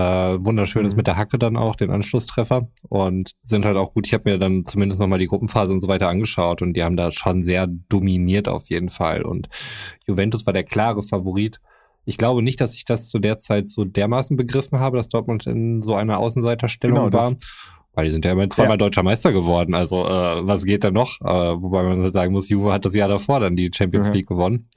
[0.43, 0.97] wunderschön ist mhm.
[0.97, 2.67] mit der Hacke dann auch, den Anschlusstreffer.
[2.87, 4.07] Und sind halt auch gut.
[4.07, 6.97] Ich habe mir dann zumindest nochmal die Gruppenphase und so weiter angeschaut und die haben
[6.97, 9.23] da schon sehr dominiert auf jeden Fall.
[9.23, 9.49] Und
[10.07, 11.59] Juventus war der klare Favorit.
[12.05, 15.47] Ich glaube nicht, dass ich das zu der Zeit so dermaßen begriffen habe, dass Dortmund
[15.47, 17.33] in so einer Außenseiterstellung genau, war.
[17.93, 18.77] Weil die sind ja immerhin zweimal ja.
[18.77, 19.75] deutscher Meister geworden.
[19.75, 21.21] Also äh, was geht da noch?
[21.21, 24.13] Äh, wobei man halt sagen muss, Juve hat das Jahr davor dann die Champions mhm.
[24.13, 24.67] League gewonnen.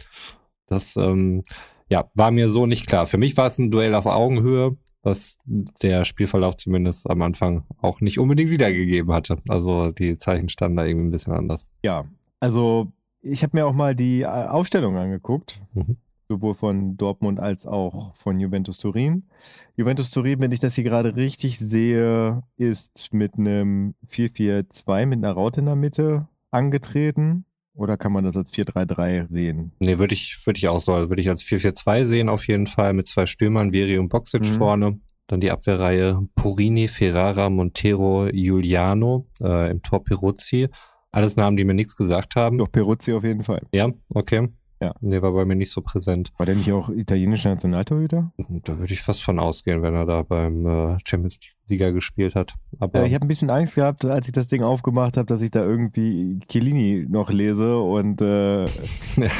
[0.66, 1.42] Das ähm,
[1.88, 3.06] ja, war mir so nicht klar.
[3.06, 8.00] Für mich war es ein Duell auf Augenhöhe, was der Spielverlauf zumindest am Anfang auch
[8.00, 9.38] nicht unbedingt wiedergegeben hatte.
[9.48, 11.70] Also die Zeichen standen da irgendwie ein bisschen anders.
[11.84, 12.06] Ja,
[12.40, 15.62] also ich habe mir auch mal die äh, Aufstellung angeguckt.
[15.74, 15.96] Mhm.
[16.28, 19.28] Sowohl von Dortmund als auch von Juventus Turin.
[19.76, 25.32] Juventus Turin, wenn ich das hier gerade richtig sehe, ist mit einem 4-4-2 mit einer
[25.32, 27.44] Raute in der Mitte angetreten.
[27.76, 29.72] Oder kann man das als 4-3-3 sehen?
[29.80, 32.94] Nee, würde ich, würde ich auch so, würde ich als 4-4-2 sehen auf jeden Fall
[32.94, 34.54] mit zwei Stürmern, Veri und Boxic mhm.
[34.54, 35.00] vorne.
[35.26, 40.68] Dann die Abwehrreihe Porini, Ferrara, Montero, Giuliano, äh, im Tor Peruzzi.
[41.10, 42.58] Alles Namen, die mir nichts gesagt haben.
[42.58, 43.62] Doch Peruzzi auf jeden Fall.
[43.74, 44.48] Ja, okay.
[44.80, 44.94] Ja.
[45.00, 46.32] Der war bei mir nicht so präsent.
[46.36, 48.32] War der nicht auch italienischer Nationaltorhüter?
[48.36, 52.54] Da würde ich fast von ausgehen, wenn er da beim äh, Champions League-Sieger gespielt hat.
[52.78, 55.40] Aber ja, ich habe ein bisschen Angst gehabt, als ich das Ding aufgemacht habe, dass
[55.40, 58.64] ich da irgendwie Chiellini noch lese und äh,
[59.16, 59.30] ja.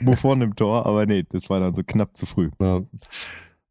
[0.00, 2.50] Buffon im Tor, aber nee, das war dann so knapp zu früh.
[2.60, 2.80] Ja.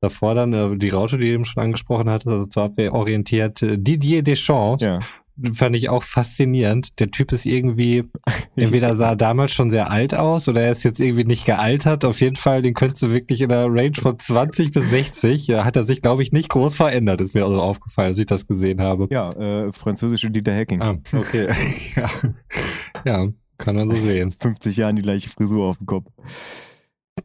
[0.02, 3.62] Davor dann äh, die Raute, die du eben schon angesprochen hattest, also zur Abwehr orientiert
[3.62, 4.84] äh, Didier Deschamps.
[4.84, 5.02] Ja
[5.54, 7.00] fand ich auch faszinierend.
[7.00, 8.04] Der Typ ist irgendwie,
[8.56, 12.06] entweder sah damals schon sehr alt aus oder er ist jetzt irgendwie nicht gealtert.
[12.06, 15.66] Auf jeden Fall, den könntest du wirklich in der Range von 20 bis 60, ja,
[15.66, 18.48] hat er sich, glaube ich, nicht groß verändert, ist mir also aufgefallen, als ich das
[18.48, 19.08] gesehen habe.
[19.12, 20.82] Ja, äh, französische Dieter Hacking.
[20.82, 21.50] Ah, okay.
[21.96, 22.10] ja.
[23.06, 24.32] ja, kann man so sehen.
[24.32, 26.12] 50 Jahren die gleiche Frisur auf dem Kopf.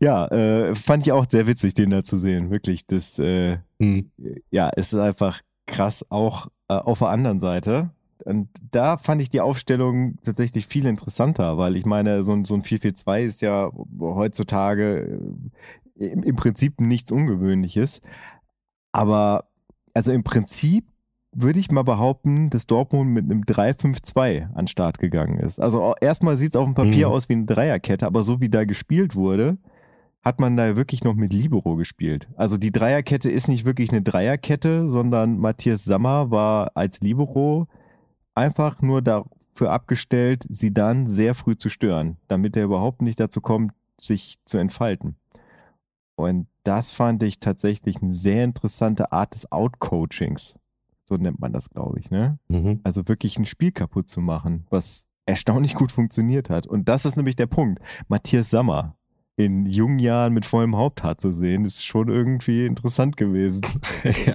[0.00, 2.50] Ja, äh, fand ich auch sehr witzig, den da zu sehen.
[2.50, 4.10] Wirklich, das, äh, hm.
[4.50, 7.90] ja, es ist einfach krass, auch äh, auf der anderen Seite
[8.24, 12.54] und da fand ich die Aufstellung tatsächlich viel interessanter, weil ich meine, so, ein, so
[12.54, 15.20] ein 4-4-2 ist ja heutzutage
[15.98, 18.00] äh, im, im Prinzip nichts Ungewöhnliches.
[18.92, 19.44] Aber
[19.94, 20.86] also im Prinzip
[21.32, 25.60] würde ich mal behaupten, dass Dortmund mit einem 3-5-2 an den Start gegangen ist.
[25.60, 27.14] Also erstmal sieht es auf dem Papier mhm.
[27.14, 29.58] aus wie eine Dreierkette, aber so wie da gespielt wurde,
[30.22, 32.28] hat man da wirklich noch mit Libero gespielt.
[32.36, 37.68] Also die Dreierkette ist nicht wirklich eine Dreierkette, sondern Matthias Sammer war als Libero
[38.34, 43.40] einfach nur dafür abgestellt, sie dann sehr früh zu stören, damit er überhaupt nicht dazu
[43.40, 45.16] kommt, sich zu entfalten.
[46.16, 50.56] Und das fand ich tatsächlich eine sehr interessante Art des Outcoachings.
[51.04, 52.38] So nennt man das, glaube ich, ne?
[52.48, 52.80] Mhm.
[52.82, 56.66] Also wirklich ein Spiel kaputt zu machen, was erstaunlich gut funktioniert hat.
[56.66, 57.82] Und das ist nämlich der Punkt.
[58.08, 58.96] Matthias Sammer
[59.36, 63.62] in jungen Jahren mit vollem Haupthaar zu sehen, ist schon irgendwie interessant gewesen.
[64.26, 64.34] ja.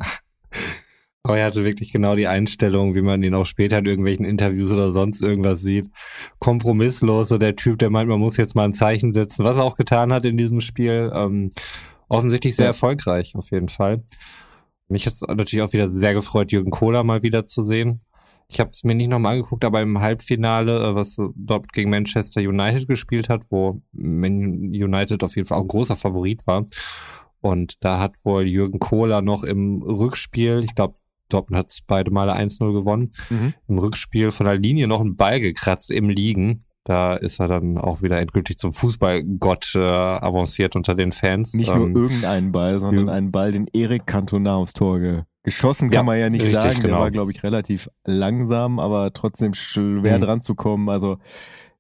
[1.30, 4.72] Aber er hatte wirklich genau die Einstellung, wie man ihn auch später in irgendwelchen Interviews
[4.72, 5.92] oder sonst irgendwas sieht.
[6.40, 9.64] Kompromisslos, so der Typ, der meint, man muss jetzt mal ein Zeichen setzen, was er
[9.64, 11.12] auch getan hat in diesem Spiel.
[11.14, 11.52] Ähm,
[12.08, 12.70] offensichtlich sehr ja.
[12.72, 14.04] erfolgreich, auf jeden Fall.
[14.88, 18.00] Mich hat es natürlich auch wieder sehr gefreut, Jürgen Kohler mal wieder zu sehen.
[18.48, 22.42] Ich habe es mir nicht nochmal angeguckt, aber im Halbfinale, äh, was dort gegen Manchester
[22.42, 26.66] United gespielt hat, wo Man United auf jeden Fall auch ein großer Favorit war.
[27.40, 30.96] Und da hat wohl Jürgen Kohler noch im Rückspiel, ich glaube,
[31.30, 33.54] Dortmund hat beide Male 1-0 gewonnen, Mhm.
[33.68, 36.62] im Rückspiel von der Linie noch einen Ball gekratzt im Liegen.
[36.86, 41.54] Da ist er dann auch wieder endgültig zum Fußballgott äh, avanciert unter den Fans.
[41.54, 43.14] Nicht Ähm, nur irgendeinen Ball, sondern ja.
[43.14, 46.58] einen Ball, den Erik Cantona aufs Tor ge geschossen, kann Ja, man ja nicht richtig,
[46.58, 46.76] sagen.
[46.82, 47.00] Der genau.
[47.00, 50.22] war, glaube ich, relativ langsam, aber trotzdem schwer Mhm.
[50.22, 50.90] dran zu kommen.
[50.90, 51.18] Also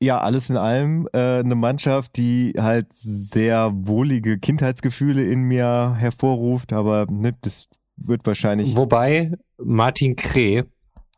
[0.01, 6.71] ja, alles in allem äh, eine Mannschaft, die halt sehr wohlige Kindheitsgefühle in mir hervorruft,
[6.71, 7.67] aber ne, das
[8.01, 10.63] wird wahrscheinlich Wobei Martin Kreh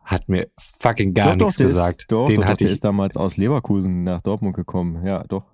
[0.03, 2.01] hat mir fucking gar doch, nichts doch, gesagt.
[2.01, 2.73] Ist, doch, den doch, hatte der ich.
[2.73, 5.05] ist damals aus Leverkusen nach Dortmund gekommen.
[5.05, 5.45] Ja, doch.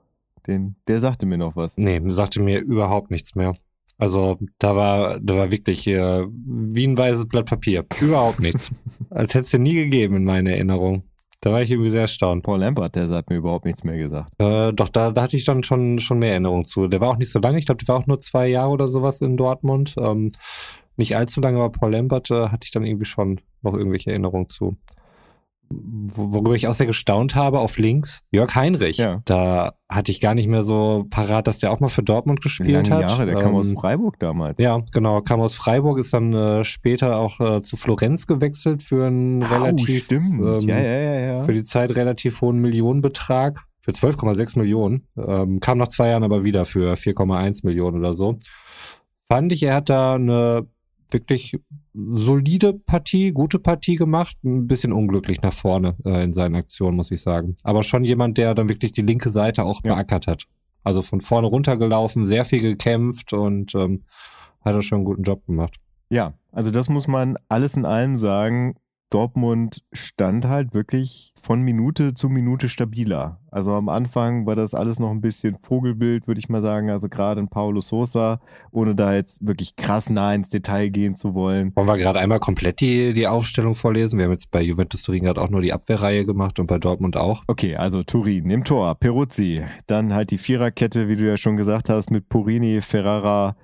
[0.48, 1.78] Den, der sagte mir noch was.
[1.78, 3.56] Nee, sagte mir überhaupt nichts mehr.
[3.98, 7.86] Also da war, da war wirklich äh, wie ein weißes Blatt Papier.
[8.00, 8.72] Überhaupt nichts.
[9.10, 11.04] Als hätte es dir nie gegeben in meiner Erinnerung.
[11.42, 12.44] Da war ich irgendwie sehr erstaunt.
[12.44, 14.32] Paul Lampert, der hat mir überhaupt nichts mehr gesagt.
[14.40, 16.88] Äh, doch, da, da hatte ich dann schon, schon mehr Erinnerungen zu.
[16.88, 18.88] Der war auch nicht so lange, ich glaube, der war auch nur zwei Jahre oder
[18.88, 19.96] sowas in Dortmund.
[20.00, 20.30] Ähm,
[20.98, 24.50] nicht allzu lange, aber Paul Lambert äh, hatte ich dann irgendwie schon noch irgendwelche Erinnerungen
[24.50, 24.78] zu.
[25.70, 28.98] Wo- Worüber ich auch sehr gestaunt habe, auf links, Jörg Heinrich.
[28.98, 29.22] Ja.
[29.26, 32.88] Da hatte ich gar nicht mehr so parat, dass der auch mal für Dortmund gespielt
[32.88, 33.10] Lange hat.
[33.12, 34.58] Jahre, der kam aus Ähm, Freiburg damals.
[34.62, 39.08] Ja, genau, kam aus Freiburg, ist dann äh, später auch äh, zu Florenz gewechselt für
[39.08, 41.44] einen Au, relativ, ähm, ja, ja.
[41.44, 43.62] für die Zeit relativ hohen Millionenbetrag.
[43.82, 45.08] Für 12,6 Millionen.
[45.18, 48.38] Ähm, kam nach zwei Jahren aber wieder für 4,1 Millionen oder so.
[49.30, 50.68] Fand ich, er hat da eine
[51.12, 51.60] wirklich
[51.94, 54.38] solide Partie, gute Partie gemacht.
[54.44, 57.56] Ein bisschen unglücklich nach vorne äh, in seinen Aktionen, muss ich sagen.
[57.64, 59.96] Aber schon jemand, der dann wirklich die linke Seite auch Ja.
[59.96, 60.44] beackert hat.
[60.84, 64.04] Also von vorne runtergelaufen, sehr viel gekämpft und ähm,
[64.62, 65.76] hat er schon einen guten Job gemacht.
[66.10, 68.76] Ja, also das muss man alles in allem sagen.
[69.10, 73.40] Dortmund stand halt wirklich von Minute zu Minute stabiler.
[73.50, 76.90] Also am Anfang war das alles noch ein bisschen Vogelbild, würde ich mal sagen.
[76.90, 78.40] Also gerade in Paulo Sosa,
[78.72, 81.72] ohne da jetzt wirklich krass nah ins Detail gehen zu wollen.
[81.76, 84.18] Wollen wir gerade einmal komplett die, die Aufstellung vorlesen?
[84.18, 87.16] Wir haben jetzt bei Juventus Turin gerade auch nur die Abwehrreihe gemacht und bei Dortmund
[87.16, 87.42] auch.
[87.48, 91.90] Okay, also Turin im Tor, Peruzzi, dann halt die Viererkette, wie du ja schon gesagt
[91.90, 93.56] hast, mit Purini, Ferrara,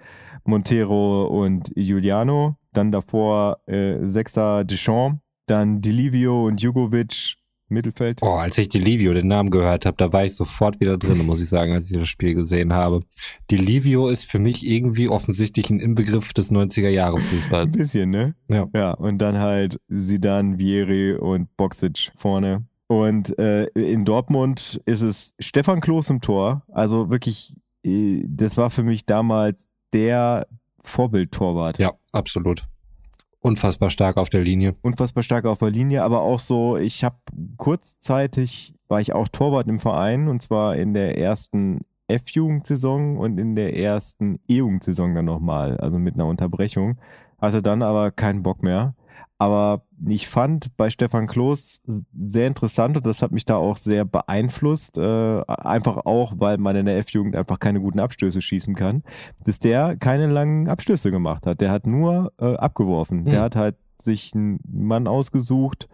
[0.46, 2.56] Montero und Giuliano.
[2.72, 7.36] Dann davor äh, Sechser Deschamps, dann Delivio und Jugovic,
[7.70, 8.20] Mittelfeld.
[8.22, 11.42] Oh, als ich Delivio den Namen gehört habe, da war ich sofort wieder drin, muss
[11.42, 13.02] ich sagen, als ich das Spiel gesehen habe.
[13.50, 17.76] Delivio ist für mich irgendwie offensichtlich ein Inbegriff des 90er Jahre Ein Fußballs.
[17.76, 18.36] bisschen, ne?
[18.48, 18.68] Ja.
[18.76, 22.66] Ja, und dann halt Sidan, Vieri und Boxic vorne.
[22.88, 26.64] Und äh, in Dortmund ist es Stefan Klos im Tor.
[26.72, 30.46] Also wirklich, äh, das war für mich damals der
[30.84, 31.80] Vorbildtorwart.
[31.80, 32.64] Ja, absolut.
[33.44, 34.74] Unfassbar stark auf der Linie.
[34.82, 37.18] unfassbar stark auf der Linie, aber auch so, ich habe
[37.58, 43.56] kurzzeitig, war ich auch Torwart im Verein und zwar in der ersten F-Jugendsaison und in
[43.56, 46.98] der ersten E-Jugendsaison dann nochmal, also mit einer Unterbrechung.
[47.38, 48.96] Hatte dann aber keinen Bock mehr.
[49.44, 51.82] Aber ich fand bei Stefan Klos
[52.26, 56.78] sehr interessant und das hat mich da auch sehr beeinflusst, äh, einfach auch, weil man
[56.78, 59.04] in der F-Jugend einfach keine guten Abstöße schießen kann,
[59.44, 61.60] dass der keine langen Abstöße gemacht hat.
[61.60, 63.26] Der hat nur äh, abgeworfen.
[63.26, 63.42] Der Hm.
[63.42, 65.90] hat halt sich einen Mann ausgesucht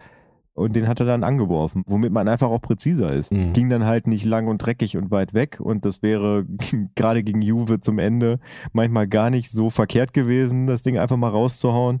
[0.54, 3.32] und den hat er dann angeworfen, womit man einfach auch präziser ist.
[3.32, 3.52] Mhm.
[3.52, 6.46] Ging dann halt nicht lang und dreckig und weit weg und das wäre
[6.94, 8.38] gerade gegen Juve zum Ende
[8.72, 12.00] manchmal gar nicht so verkehrt gewesen, das Ding einfach mal rauszuhauen.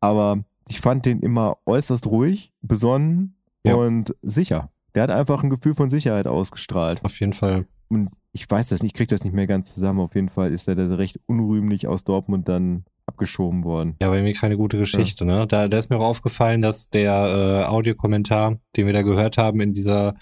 [0.00, 3.74] Aber ich fand den immer äußerst ruhig, besonnen Ja.
[3.74, 4.70] und sicher.
[4.94, 7.04] Der hat einfach ein Gefühl von Sicherheit ausgestrahlt.
[7.04, 7.66] Auf jeden Fall.
[7.88, 10.00] Und ich weiß das nicht, ich krieg das nicht mehr ganz zusammen.
[10.00, 13.96] Auf jeden Fall ist er da recht unrühmlich aus Dortmund dann abgeschoben worden.
[14.00, 15.46] Ja, aber irgendwie keine gute Geschichte, ne?
[15.46, 19.60] Da, da ist mir auch aufgefallen, dass der äh, Audiokommentar, den wir da gehört haben
[19.60, 20.14] in dieser,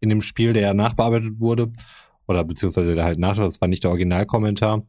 [0.00, 1.70] in dem Spiel, der ja nachbearbeitet wurde,
[2.26, 4.82] oder beziehungsweise der halt nach, das war nicht der Originalkommentar,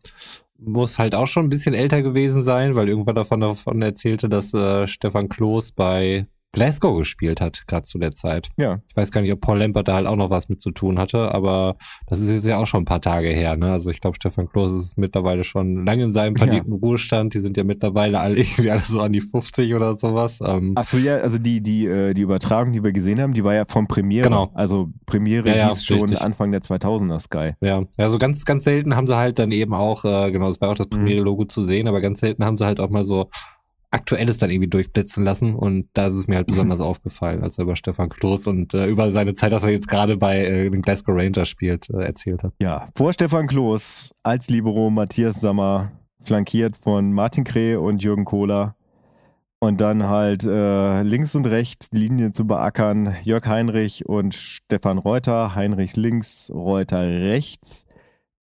[0.60, 4.54] muss halt auch schon ein bisschen älter gewesen sein, weil irgendwann davon, davon erzählte, dass
[4.54, 8.49] äh, Stefan Kloß bei Glasgow gespielt hat, gerade zu der Zeit.
[8.57, 10.71] Ja, Ich weiß gar nicht, ob Paul Lambert da halt auch noch was mit zu
[10.71, 11.75] tun hatte, aber
[12.07, 13.57] das ist jetzt ja auch schon ein paar Tage her.
[13.57, 13.71] Ne?
[13.71, 17.33] Also ich glaube, Stefan Klose ist mittlerweile schon lange in seinem verdienten Ruhestand.
[17.33, 20.39] Die sind ja mittlerweile alle irgendwie alle so an die 50 oder sowas.
[20.43, 23.53] Ähm, Achso, ja, also die, die, äh, die Übertragung, die wir gesehen haben, die war
[23.53, 24.23] ja vom Premiere.
[24.29, 24.49] Genau.
[24.53, 26.21] Also Premiere Ja, ja, hieß schon richtig.
[26.21, 27.51] Anfang der 2000er Sky.
[27.62, 30.60] ja, ja, so ganz, ganz selten haben sie halt dann eben auch, äh, genau, es
[30.62, 33.29] war auch das Premiere-Logo zu sehen, aber ganz selten haben sie halt auch mal so
[33.89, 37.63] Aktuelles dann irgendwie durchblitzen lassen und da ist es mir halt besonders aufgefallen, als er
[37.63, 40.82] über Stefan Kloß und äh, über seine Zeit, dass er jetzt gerade bei äh, den
[40.82, 42.54] Glasgow Rangers spielt, äh, erzählt hat.
[42.62, 48.76] Ja, vor Stefan Kloß als Libero Matthias Sammer, flankiert von Martin Kreh und Jürgen Kohler.
[49.60, 55.00] Und dann halt äh, links und rechts die Linie zu beackern, Jörg Heinrich und Stefan
[55.00, 55.56] Reuter.
[55.56, 57.88] Heinrich links, Reuter rechts.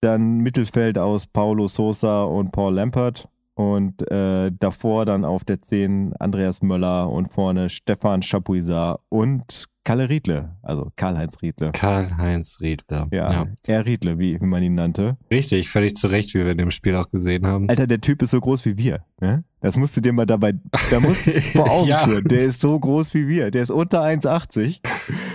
[0.01, 3.29] Dann Mittelfeld aus Paulo Sosa und Paul Lampert.
[3.55, 10.09] Und äh, davor dann auf der 10 Andreas Möller und vorne Stefan Chapuisat und Kalle
[10.09, 11.71] Riedle, also Karl-Heinz Riedle.
[11.71, 13.07] Karl-Heinz Riedle.
[13.11, 15.15] Ja, ja, er Riedle, wie, wie man ihn nannte.
[15.29, 17.69] Richtig, völlig zu Recht, wie wir in dem Spiel auch gesehen haben.
[17.69, 19.05] Alter, der Typ ist so groß wie wir.
[19.21, 19.43] Ne?
[19.61, 20.53] Das musst du dir mal dabei,
[20.89, 21.99] da musst du vor Augen ja.
[21.99, 22.23] führen.
[22.23, 23.51] Der ist so groß wie wir.
[23.51, 24.79] Der ist unter 1,80.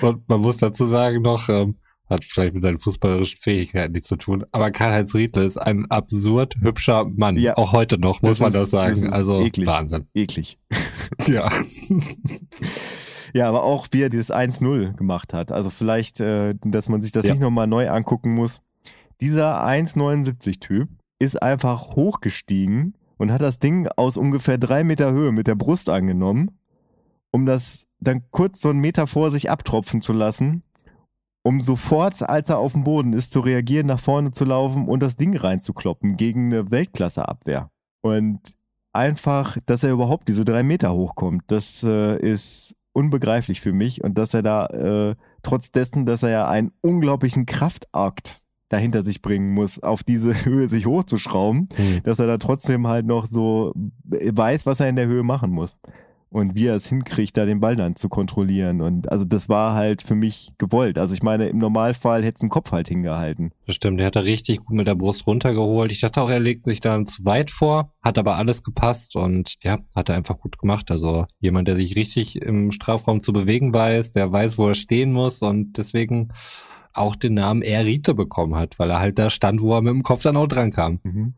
[0.03, 1.77] Und man muss dazu sagen noch, ähm,
[2.11, 4.45] hat vielleicht mit seinen fußballerischen Fähigkeiten nichts zu tun.
[4.53, 7.37] Aber Karl-Heinz Riedle ist ein absurd hübscher Mann.
[7.37, 9.03] Ja, auch heute noch, muss man das sagen.
[9.03, 9.67] Das also eklig.
[9.67, 10.07] Wahnsinn.
[10.15, 10.59] Eklig.
[11.27, 11.51] ja.
[13.33, 15.53] ja, aber auch wie er dieses 1-0 gemacht hat.
[15.53, 17.33] Also vielleicht, äh, dass man sich das ja.
[17.33, 18.61] nicht nochmal neu angucken muss.
[19.21, 25.47] Dieser 1,79-Typ ist einfach hochgestiegen und hat das Ding aus ungefähr drei Meter Höhe mit
[25.47, 26.59] der Brust angenommen,
[27.31, 30.63] um das dann kurz so einen Meter vor sich abtropfen zu lassen
[31.43, 35.01] um sofort, als er auf dem Boden ist, zu reagieren, nach vorne zu laufen und
[35.01, 37.71] das Ding reinzukloppen gegen eine Weltklasseabwehr.
[38.03, 38.41] Und
[38.93, 44.05] einfach, dass er überhaupt diese drei Meter hochkommt, das äh, ist unbegreiflich für mich.
[44.05, 49.23] Und dass er da, äh, trotz dessen, dass er ja einen unglaublichen Kraftakt dahinter sich
[49.23, 52.03] bringen muss, auf diese Höhe sich hochzuschrauben, mhm.
[52.05, 53.73] dass er da trotzdem halt noch so
[54.05, 55.79] weiß, was er in der Höhe machen muss
[56.31, 58.81] und wie er es hinkriegt, da den Ball dann zu kontrollieren.
[58.81, 60.97] Und also das war halt für mich gewollt.
[60.97, 63.53] Also ich meine, im Normalfall hätte es einen Kopf halt hingehalten.
[63.67, 65.91] Das stimmt, der hat da richtig gut mit der Brust runtergeholt.
[65.91, 69.57] Ich dachte auch, er legt sich dann zu weit vor, hat aber alles gepasst und
[69.63, 70.91] ja, hat er einfach gut gemacht.
[70.91, 75.13] Also jemand, der sich richtig im Strafraum zu bewegen weiß, der weiß, wo er stehen
[75.13, 76.29] muss und deswegen
[76.93, 80.03] auch den Namen Erite bekommen hat, weil er halt da stand, wo er mit dem
[80.03, 81.01] Kopf dann auch dran kam.
[81.03, 81.35] Mhm.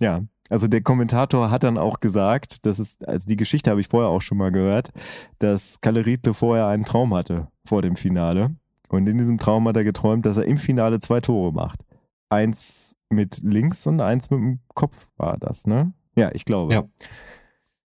[0.00, 3.88] Ja, also der Kommentator hat dann auch gesagt, das ist, also die Geschichte habe ich
[3.88, 4.90] vorher auch schon mal gehört,
[5.38, 8.54] dass Kalle Riedle vorher einen Traum hatte vor dem Finale.
[8.90, 11.80] Und in diesem Traum hat er geträumt, dass er im Finale zwei Tore macht.
[12.28, 15.92] Eins mit links und eins mit dem Kopf war das, ne?
[16.16, 16.74] Ja, ich glaube.
[16.74, 16.84] Ja.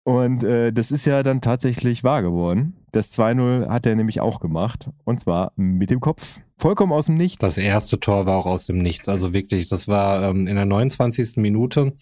[0.04, 2.77] Und äh, das ist ja dann tatsächlich wahr geworden.
[2.92, 4.90] Das 2-0 hat er nämlich auch gemacht.
[5.04, 6.40] Und zwar mit dem Kopf.
[6.56, 7.38] Vollkommen aus dem Nichts.
[7.38, 9.08] Das erste Tor war auch aus dem Nichts.
[9.08, 11.36] Also wirklich, das war ähm, in der 29.
[11.36, 11.94] Minute.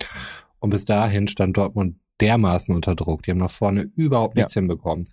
[0.60, 3.22] Und bis dahin stand Dortmund dermaßen unter Druck.
[3.22, 4.60] Die haben nach vorne überhaupt nichts ja.
[4.60, 5.06] hinbekommen.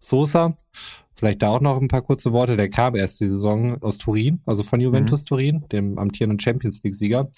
[0.00, 0.56] Sosa,
[1.12, 2.56] vielleicht da auch noch ein paar kurze Worte.
[2.56, 5.26] Der kam erst die Saison aus Turin, also von Juventus mhm.
[5.26, 7.30] Turin, dem amtierenden Champions League-Sieger.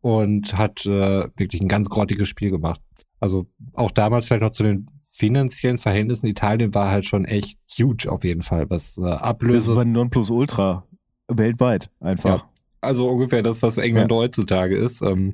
[0.00, 2.80] Und hat äh, wirklich ein ganz grottiges Spiel gemacht.
[3.20, 4.86] Also auch damals vielleicht noch zu den
[5.22, 6.26] finanziellen Verhältnissen.
[6.26, 9.68] Italien war halt schon echt huge auf jeden Fall, was äh, Ablöse.
[9.68, 10.84] Das war Nonplusultra
[11.28, 12.40] weltweit einfach.
[12.40, 14.16] Ja, also ungefähr das, was England ja.
[14.16, 15.00] heutzutage ist.
[15.00, 15.32] Ähm,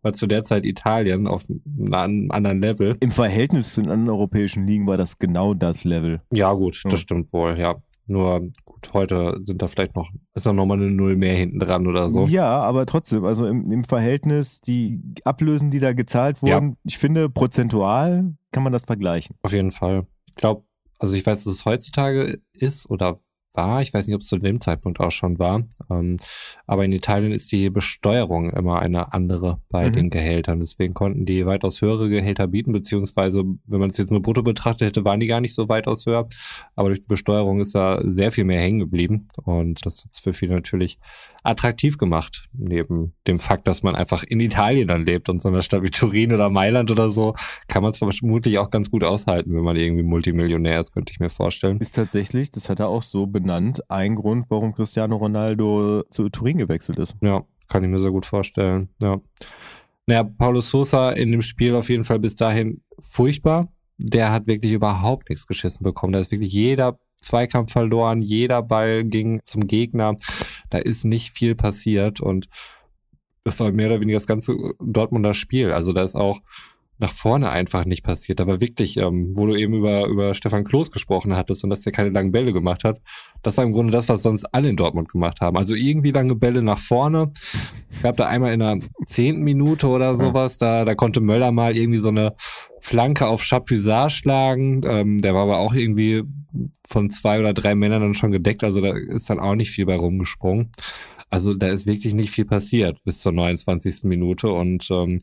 [0.00, 2.96] war zu der Zeit Italien auf einem anderen Level.
[3.00, 6.22] Im Verhältnis zu den anderen europäischen Ligen war das genau das Level.
[6.32, 6.98] Ja, gut, das ja.
[6.98, 7.74] stimmt wohl, ja.
[8.06, 11.86] Nur gut, heute sind da vielleicht noch, ist da nochmal eine Null mehr hinten dran
[11.86, 12.24] oder so.
[12.24, 16.76] Ja, aber trotzdem, also im, im Verhältnis, die Ablösen, die da gezahlt wurden, ja.
[16.84, 19.36] ich finde, prozentual kann man das vergleichen.
[19.42, 20.06] Auf jeden Fall.
[20.28, 20.64] Ich glaube,
[20.98, 23.18] also ich weiß, dass es heutzutage ist oder
[23.54, 23.82] war.
[23.82, 25.62] Ich weiß nicht, ob es zu dem Zeitpunkt auch schon war.
[25.90, 26.16] Ähm,
[26.66, 29.92] aber in Italien ist die Besteuerung immer eine andere bei mhm.
[29.92, 30.60] den Gehältern.
[30.60, 34.88] Deswegen konnten die weitaus höhere Gehälter bieten, beziehungsweise, wenn man es jetzt nur brutto betrachtet
[34.88, 36.28] hätte, waren die gar nicht so weitaus höher.
[36.76, 39.28] Aber durch die Besteuerung ist da sehr viel mehr hängen geblieben.
[39.44, 40.98] Und das hat es für viele natürlich
[41.42, 42.44] attraktiv gemacht.
[42.52, 45.90] Neben dem Fakt, dass man einfach in Italien dann lebt und so einer Stadt wie
[45.90, 47.34] Turin oder Mailand oder so,
[47.68, 51.20] kann man es vermutlich auch ganz gut aushalten, wenn man irgendwie Multimillionär ist, könnte ich
[51.20, 51.78] mir vorstellen.
[51.78, 56.58] Ist tatsächlich, das hat er auch so benannt, ein Grund, warum Cristiano Ronaldo zu Turin
[56.58, 57.16] gewechselt ist.
[57.20, 58.88] Ja, kann ich mir sehr gut vorstellen.
[59.00, 59.20] Ja.
[60.06, 63.72] Naja, Paulo Sosa in dem Spiel auf jeden Fall bis dahin furchtbar.
[63.98, 66.12] Der hat wirklich überhaupt nichts geschissen bekommen.
[66.12, 70.16] Da ist wirklich jeder Zweikampf verloren, jeder Ball ging zum Gegner.
[70.72, 72.48] Da ist nicht viel passiert und
[73.44, 75.70] das war mehr oder weniger das ganze Dortmunder Spiel.
[75.70, 76.40] Also da ist auch
[77.02, 78.40] nach vorne einfach nicht passiert.
[78.40, 81.82] Da war wirklich, ähm, wo du eben über, über Stefan Klos gesprochen hattest und dass
[81.82, 83.00] der keine langen Bälle gemacht hat.
[83.42, 85.56] Das war im Grunde das, was sonst alle in Dortmund gemacht haben.
[85.56, 87.32] Also irgendwie lange Bälle nach vorne.
[87.90, 91.76] Es gab da einmal in der zehnten Minute oder sowas, da, da konnte Möller mal
[91.76, 92.34] irgendwie so eine
[92.78, 94.82] Flanke auf Chapuisat schlagen.
[94.84, 96.22] Ähm, der war aber auch irgendwie
[96.86, 98.62] von zwei oder drei Männern dann schon gedeckt.
[98.62, 100.70] Also da ist dann auch nicht viel bei rumgesprungen.
[101.30, 104.04] Also da ist wirklich nicht viel passiert bis zur 29.
[104.04, 105.20] Minute und ähm,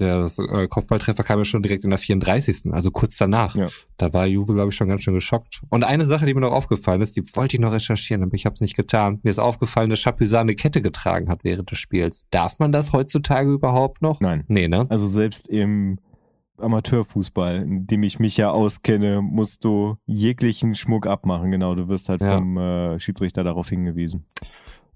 [0.00, 2.72] der äh, Kopfballtreffer kam ja schon direkt in der 34.
[2.72, 3.54] Also kurz danach.
[3.54, 3.68] Ja.
[3.98, 5.60] Da war Juve, glaube ich, schon ganz schön geschockt.
[5.68, 8.46] Und eine Sache, die mir noch aufgefallen ist, die wollte ich noch recherchieren, aber ich
[8.46, 9.20] habe es nicht getan.
[9.22, 12.24] Mir ist aufgefallen, dass Chapuisat eine Kette getragen hat während des Spiels.
[12.30, 14.20] Darf man das heutzutage überhaupt noch?
[14.20, 14.44] Nein.
[14.48, 14.86] Nee, ne?
[14.88, 15.98] Also selbst im
[16.58, 21.50] Amateurfußball, in dem ich mich ja auskenne, musst du jeglichen Schmuck abmachen.
[21.50, 22.36] Genau, du wirst halt ja.
[22.36, 24.26] vom äh, Schiedsrichter darauf hingewiesen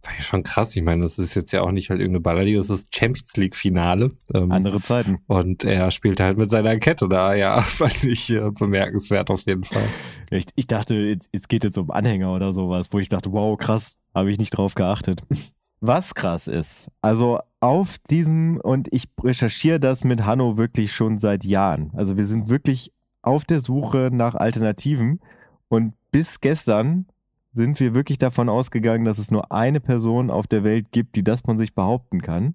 [0.05, 0.77] War ja schon krass.
[0.77, 3.57] Ich meine, das ist jetzt ja auch nicht halt irgendeine Ballerliga, das ist Champions League
[3.57, 4.13] Finale.
[4.35, 5.19] Ähm, Andere Zeiten.
[5.27, 9.65] Und er spielte halt mit seiner Kette da, ja, fand ich äh, bemerkenswert auf jeden
[9.65, 9.85] Fall.
[10.31, 14.01] Ich, ich dachte, es geht jetzt um Anhänger oder sowas, wo ich dachte, wow, krass,
[14.15, 15.23] habe ich nicht drauf geachtet.
[15.81, 21.45] Was krass ist, also auf diesem, und ich recherchiere das mit Hanno wirklich schon seit
[21.45, 21.91] Jahren.
[21.95, 22.91] Also wir sind wirklich
[23.25, 25.21] auf der Suche nach Alternativen.
[25.69, 27.07] Und bis gestern
[27.55, 31.25] sind wir wirklich davon ausgegangen, dass es nur eine Person auf der Welt gibt, die
[31.25, 32.55] das von sich behaupten kann.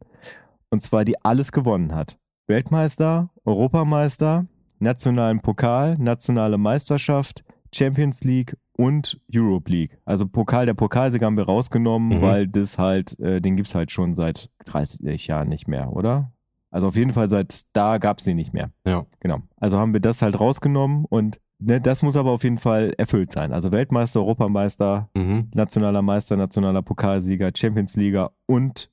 [0.70, 2.18] Und zwar die alles gewonnen hat.
[2.48, 4.46] Weltmeister, Europameister,
[4.80, 7.44] nationalen Pokal, nationale Meisterschaft,
[7.74, 9.98] Champions League und Europe League.
[10.06, 12.22] Also Pokal, der Pokalsieger haben wir rausgenommen, mhm.
[12.22, 16.32] weil das halt, äh, den gibt es halt schon seit 30 Jahren nicht mehr, oder?
[16.72, 18.72] Also auf jeden Fall seit da gab es sie nicht mehr.
[18.86, 19.06] Ja.
[19.20, 19.40] Genau.
[19.58, 23.32] Also haben wir das halt rausgenommen und ne, das muss aber auf jeden Fall erfüllt
[23.32, 23.54] sein.
[23.54, 25.50] Also Weltmeister, Europameister, mhm.
[25.54, 28.90] nationaler Meister, nationaler Pokalsieger, Champions League und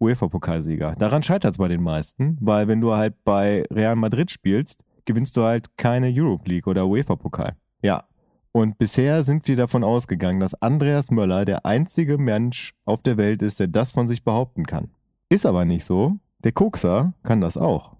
[0.00, 0.94] UEFA-Pokalsieger.
[0.98, 5.36] Daran scheitert es bei den meisten, weil wenn du halt bei Real Madrid spielst, gewinnst
[5.36, 7.56] du halt keine Europe League oder UEFA-Pokal.
[7.82, 8.04] Ja.
[8.52, 13.42] Und bisher sind wir davon ausgegangen, dass Andreas Möller der einzige Mensch auf der Welt
[13.42, 14.90] ist, der das von sich behaupten kann.
[15.28, 16.16] Ist aber nicht so.
[16.42, 17.96] Der Kokser kann das auch.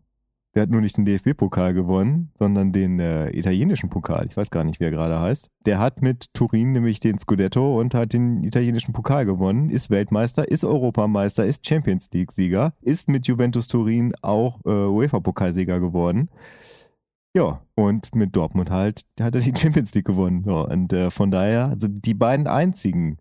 [0.54, 4.26] Der hat nur nicht den DFB-Pokal gewonnen, sondern den äh, italienischen Pokal.
[4.28, 5.48] Ich weiß gar nicht, wie er gerade heißt.
[5.64, 10.50] Der hat mit Turin nämlich den Scudetto und hat den italienischen Pokal gewonnen, ist Weltmeister,
[10.50, 16.30] ist Europameister, ist Champions League-Sieger, ist mit Juventus Turin auch äh, UEFA-Pokalsieger geworden.
[17.32, 20.44] Ja, und mit Dortmund halt hat er die Champions League gewonnen.
[20.46, 23.18] Ja, und äh, von daher, also die beiden einzigen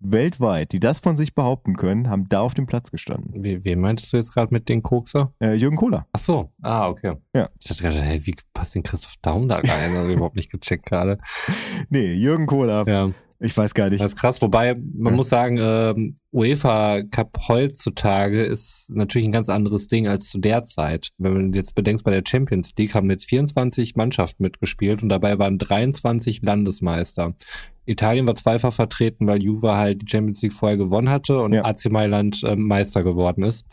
[0.00, 3.44] weltweit, die das von sich behaupten können, haben da auf dem Platz gestanden.
[3.44, 5.32] Wie, wen meintest du jetzt gerade mit den Kokser?
[5.40, 6.06] Äh, Jürgen Kohler.
[6.12, 7.14] Ach so, ah, okay.
[7.34, 7.48] Ja.
[7.58, 9.94] Ich dachte gerade, hey, wie passt denn Christoph Daum da rein?
[9.94, 11.18] Also überhaupt nicht gecheckt gerade.
[11.88, 12.86] Nee, Jürgen Kohler.
[12.86, 13.10] Ja.
[13.42, 14.02] Ich weiß gar nicht.
[14.02, 15.16] Das ist krass, wobei man ja.
[15.16, 15.94] muss sagen, äh,
[16.30, 21.08] UEFA Cup heutzutage ist natürlich ein ganz anderes Ding als zu der Zeit.
[21.16, 25.38] Wenn man jetzt bedenkt, bei der Champions League haben jetzt 24 Mannschaften mitgespielt und dabei
[25.38, 27.34] waren 23 Landesmeister.
[27.86, 31.64] Italien war zweifach vertreten, weil Juve halt die Champions League vorher gewonnen hatte und ja.
[31.64, 33.66] AC Mailand äh, Meister geworden ist.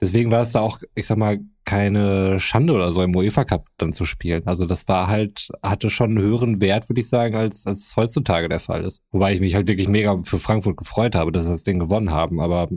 [0.00, 3.66] Deswegen war es da auch, ich sag mal, keine Schande oder so im UEFA Cup
[3.78, 4.46] dann zu spielen.
[4.46, 8.48] Also das war halt, hatte schon einen höheren Wert, würde ich sagen, als, als heutzutage
[8.48, 9.02] der Fall ist.
[9.10, 12.10] Wobei ich mich halt wirklich mega für Frankfurt gefreut habe, dass sie das Ding gewonnen
[12.10, 12.40] haben.
[12.40, 12.68] Aber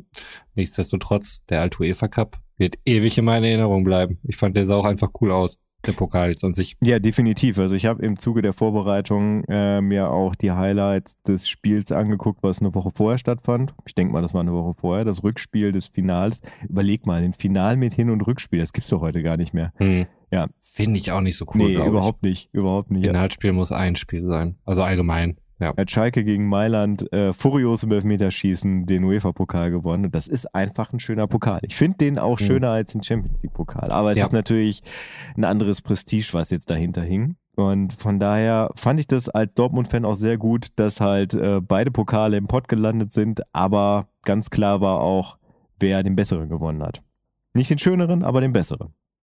[0.53, 4.19] nichtsdestotrotz, der alte UEFA Cup wird ewig in meiner Erinnerung bleiben.
[4.23, 6.75] Ich fand der sah auch einfach cool aus der Pokal jetzt an sich.
[6.83, 7.59] Ja, definitiv.
[7.59, 12.43] Also ich habe im Zuge der Vorbereitung äh, mir auch die Highlights des Spiels angeguckt,
[12.43, 13.73] was eine Woche vorher stattfand.
[13.86, 16.41] Ich denke mal, das war eine Woche vorher, das Rückspiel des Finals.
[16.67, 19.71] Überleg mal, ein Final mit Hin- und Rückspiel, das gibt's doch heute gar nicht mehr.
[19.77, 20.05] Hm.
[20.31, 20.47] Ja.
[20.59, 21.57] Finde ich auch nicht so cool.
[21.57, 22.29] Nee, überhaupt ich.
[22.29, 23.05] nicht, überhaupt nicht.
[23.05, 23.53] Finalspiel ja.
[23.53, 24.55] muss ein Spiel sein.
[24.65, 25.38] Also allgemein.
[25.59, 25.73] Ja.
[25.75, 30.05] Hat Schalke gegen Mailand äh, furios im Elfmeterschießen den UEFA-Pokal gewonnen.
[30.05, 31.59] Und das ist einfach ein schöner Pokal.
[31.63, 32.45] Ich finde den auch mhm.
[32.45, 33.91] schöner als ein Champions League-Pokal.
[33.91, 34.25] Aber es ja.
[34.25, 34.83] ist natürlich
[35.37, 37.37] ein anderes Prestige, was jetzt dahinter hing.
[37.55, 41.89] Und von daher fand ich das als Dortmund-Fan auch sehr gut, dass halt äh, beide
[41.89, 43.41] Pokale im Pott gelandet sind.
[43.53, 45.37] Aber ganz klar war auch,
[45.79, 47.01] wer den besseren gewonnen hat.
[47.53, 48.93] Nicht den schöneren, aber den besseren.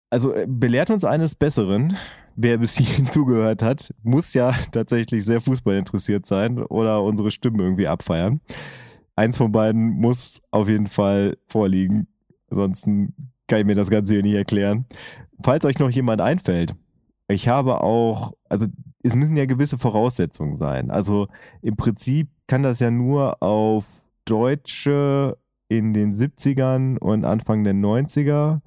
[0.09, 1.95] Also äh, belehrt uns eines Besseren
[2.37, 7.61] wer bis hierhin zugehört hat, muss ja tatsächlich sehr Fußball interessiert sein oder unsere Stimmen
[7.61, 8.41] irgendwie abfeiern.
[9.17, 12.07] Eins von beiden muss auf jeden Fall vorliegen.
[12.51, 13.15] Ansonsten
[13.49, 14.85] kann ich mir das Ganze hier nicht erklären.
[15.43, 16.75] Falls euch noch jemand einfällt,
[17.29, 18.67] ich habe auch, also
[19.03, 20.91] es müssen ja gewisse Voraussetzungen sein.
[20.91, 21.29] Also
[21.63, 23.85] im Prinzip kann das ja nur auf
[24.25, 28.61] Deutsche in den 70ern und Anfang der 90er,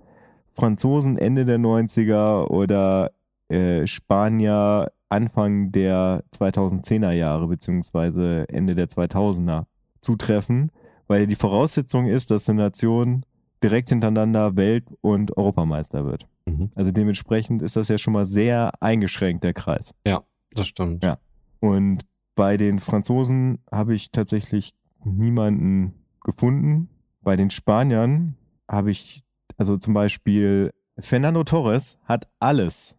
[0.54, 3.12] Franzosen Ende der 90er oder
[3.50, 9.66] äh, Spanier Anfang der 2010er Jahre beziehungsweise Ende der 2000er
[10.02, 10.72] zutreffen,
[11.08, 13.26] weil die Voraussetzung ist, dass eine Nation
[13.64, 16.28] direkt hintereinander Welt- und Europameister wird.
[16.46, 16.70] Mhm.
[16.76, 19.94] Also dementsprechend ist das ja schon mal sehr eingeschränkt, der Kreis.
[20.06, 20.22] Ja,
[20.52, 21.04] das stimmt.
[21.04, 21.18] Ja.
[21.60, 25.94] Und bei den Franzosen habe ich tatsächlich niemanden
[26.24, 26.90] gefunden.
[27.22, 28.36] Bei den Spaniern
[28.70, 29.24] habe ich,
[29.58, 32.99] also zum Beispiel Fernando Torres hat alles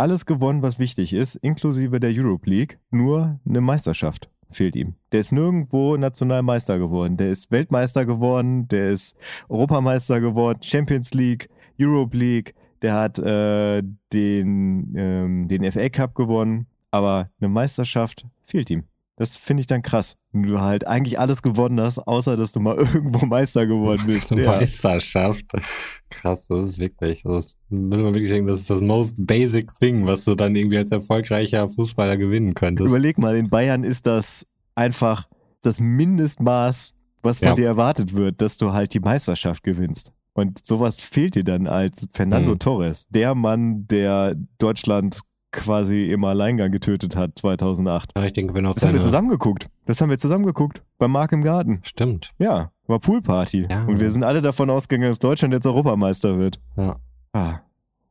[0.00, 2.78] alles gewonnen, was wichtig ist, inklusive der Europe League.
[2.90, 4.94] Nur eine Meisterschaft fehlt ihm.
[5.12, 7.18] Der ist nirgendwo Nationalmeister geworden.
[7.18, 9.14] Der ist Weltmeister geworden, der ist
[9.48, 12.54] Europameister geworden, Champions League, Europe League.
[12.80, 13.82] Der hat äh,
[14.12, 18.84] den, ähm, den FA Cup gewonnen, aber eine Meisterschaft fehlt ihm.
[19.20, 20.16] Das finde ich dann krass.
[20.32, 24.30] Wenn du halt eigentlich alles gewonnen hast, außer dass du mal irgendwo Meister geworden bist.
[24.30, 24.52] ja.
[24.56, 25.44] Meisterschaft.
[26.08, 27.22] Krass, das ist wirklich.
[27.24, 30.78] Das will man wirklich denken, das ist das most basic thing, was du dann irgendwie
[30.78, 32.88] als erfolgreicher Fußballer gewinnen könntest.
[32.88, 35.28] Überleg mal, in Bayern ist das einfach
[35.60, 37.54] das Mindestmaß was von Ja.
[37.54, 40.12] dir erwartet wird, dass du halt die Meisterschaft gewinnst.
[40.32, 42.58] Und sowas fehlt dir dann als Fernando Mhm.
[42.58, 45.20] Torres, der Mann, der Deutschland
[45.52, 48.12] quasi im Alleingang getötet hat 2008.
[48.16, 49.68] Ja, ich denke, wenn auch Das haben wir zusammen geguckt.
[49.86, 50.82] Das haben wir zusammen geguckt.
[50.98, 51.80] Bei Marc im Garten.
[51.82, 52.30] Stimmt.
[52.38, 53.68] Ja, war Poolparty.
[53.70, 53.84] Ja.
[53.84, 56.60] Und wir sind alle davon ausgegangen, dass Deutschland jetzt Europameister wird.
[56.76, 56.96] Ja.
[57.32, 57.60] Ah.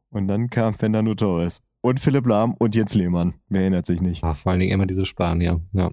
[0.09, 1.61] Und dann kam Fernando Torres.
[1.81, 3.35] Und Philipp Lahm und Jens Lehmann.
[3.47, 4.23] Wer erinnert sich nicht?
[4.23, 5.61] Ah, vor allen Dingen immer diese Spanier.
[5.71, 5.89] Ja.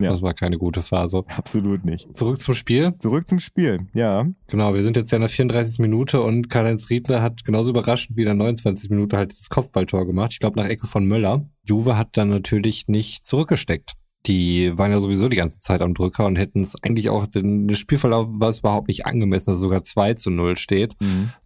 [0.00, 0.10] Ja.
[0.10, 1.24] Das war keine gute Phase.
[1.28, 2.08] Absolut nicht.
[2.16, 2.94] Zurück zum Spiel.
[2.98, 3.86] Zurück zum Spiel.
[3.94, 4.26] Ja.
[4.48, 5.78] Genau, wir sind jetzt ja in der 34.
[5.78, 8.90] Minute und Karl-Heinz Riedler hat genauso überraschend wie in der 29.
[8.90, 10.32] Minute halt dieses Kopfballtor gemacht.
[10.32, 11.44] Ich glaube nach Ecke von Möller.
[11.64, 13.92] Juve hat dann natürlich nicht zurückgesteckt.
[14.26, 17.74] Die waren ja sowieso die ganze Zeit am Drücker und hätten es eigentlich auch, den,
[17.74, 20.94] Spielverlauf war es überhaupt nicht angemessen, dass es sogar 2 zu 0 steht.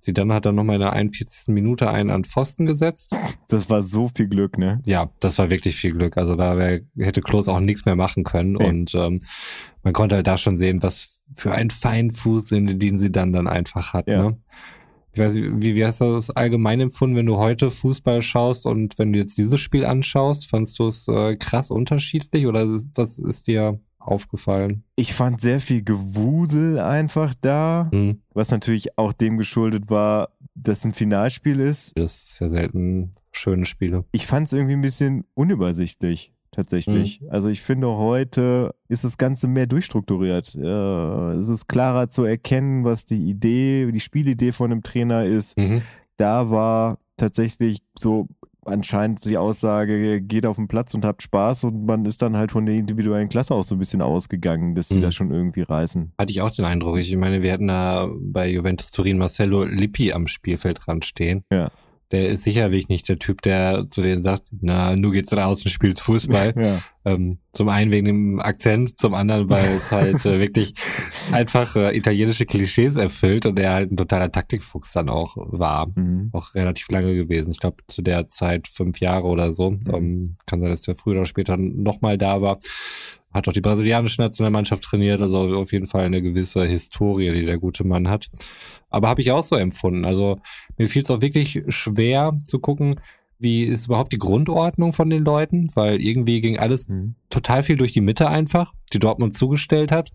[0.01, 1.55] Sie dann hat dann nochmal in der 41.
[1.55, 3.15] Minute einen an Pfosten gesetzt.
[3.49, 4.83] Das war so viel Glück, ne?
[4.87, 6.17] Ja, das war wirklich viel Glück.
[6.17, 8.55] Also da wär, hätte Klos auch nichts mehr machen können.
[8.55, 8.67] Nee.
[8.67, 9.21] Und ähm,
[9.85, 13.47] man konnte halt da schon sehen, was für ein Feinfuß, den, den sie dann dann
[13.47, 14.09] einfach hat.
[14.09, 14.25] Ja.
[14.25, 14.37] Ne?
[15.15, 18.67] Ich weiß nicht, wie, wie hast du das allgemein empfunden, wenn du heute Fußball schaust
[18.67, 22.91] und wenn du jetzt dieses Spiel anschaust, fandst du es äh, krass unterschiedlich oder ist,
[22.97, 24.83] was ist dir aufgefallen?
[24.97, 30.79] Ich fand sehr viel Gewusel einfach da, Hm, was natürlich auch dem geschuldet war, dass
[30.79, 31.93] es ein Finalspiel ist.
[31.97, 34.05] das ist ja selten schöne Spiele.
[34.13, 37.21] Ich fand es irgendwie ein bisschen unübersichtlich, tatsächlich.
[37.21, 37.31] Mhm.
[37.31, 40.55] Also ich finde, heute ist das Ganze mehr durchstrukturiert.
[40.55, 45.59] Äh, es ist klarer zu erkennen, was die Idee, die Spielidee von einem Trainer ist.
[45.59, 45.83] Mhm.
[46.17, 48.29] Da war tatsächlich so
[48.67, 52.51] anscheinend die Aussage, geht auf den Platz und habt Spaß und man ist dann halt
[52.51, 55.03] von der individuellen Klasse aus so ein bisschen ausgegangen, dass sie Mhm.
[55.03, 56.13] das schon irgendwie reißen.
[56.19, 56.97] Hatte ich auch den Eindruck.
[56.99, 61.45] Ich meine, wir hatten da bei Juventus Turin Marcello Lippi am Spielfeldrand stehen.
[61.53, 61.71] Ja.
[62.15, 65.71] Der ist sicherlich nicht der Typ, der zu denen sagt, na, nu geht's raus und
[65.71, 66.55] spielt Fußball.
[66.65, 66.79] Ja.
[67.05, 70.73] ähm, zum einen wegen dem Akzent, zum anderen, weil es halt äh, wirklich
[71.33, 75.89] einfach äh, italienische Klischees erfüllt und er halt ein totaler Taktikfuchs dann auch war.
[75.95, 76.31] Mhm.
[76.33, 77.51] Auch relativ lange gewesen.
[77.51, 79.77] Ich glaube, zu der Zeit fünf Jahre oder so.
[79.93, 82.61] Ähm, kann sein, dass der früher oder später nochmal da war.
[83.35, 87.59] Hat auch die brasilianische Nationalmannschaft trainiert, also auf jeden Fall eine gewisse Historie, die der
[87.59, 88.31] gute Mann hat.
[88.91, 90.05] Aber habe ich auch so empfunden.
[90.05, 90.39] Also
[90.79, 93.01] mir fiel es auch wirklich schwer zu gucken,
[93.41, 97.17] wie ist überhaupt die Grundordnung von den Leuten, weil irgendwie ging alles Mhm.
[97.29, 100.11] total viel durch die Mitte einfach, die Dortmund zugestellt hat.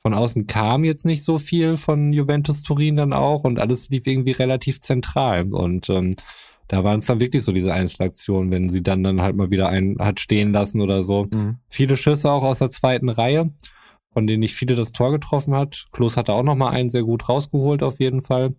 [0.00, 4.06] Von außen kam jetzt nicht so viel von Juventus Turin dann auch und alles lief
[4.06, 5.52] irgendwie relativ zentral.
[5.52, 6.14] Und ähm,
[6.68, 9.68] da waren es dann wirklich so diese Einzelaktionen, wenn sie dann dann halt mal wieder
[9.68, 11.26] einen hat stehen lassen oder so.
[11.34, 11.56] Mhm.
[11.68, 13.50] Viele Schüsse auch aus der zweiten Reihe,
[14.12, 15.86] von denen nicht viele das Tor getroffen hat.
[15.92, 18.54] Klos hatte auch noch mal einen sehr gut rausgeholt auf jeden Fall.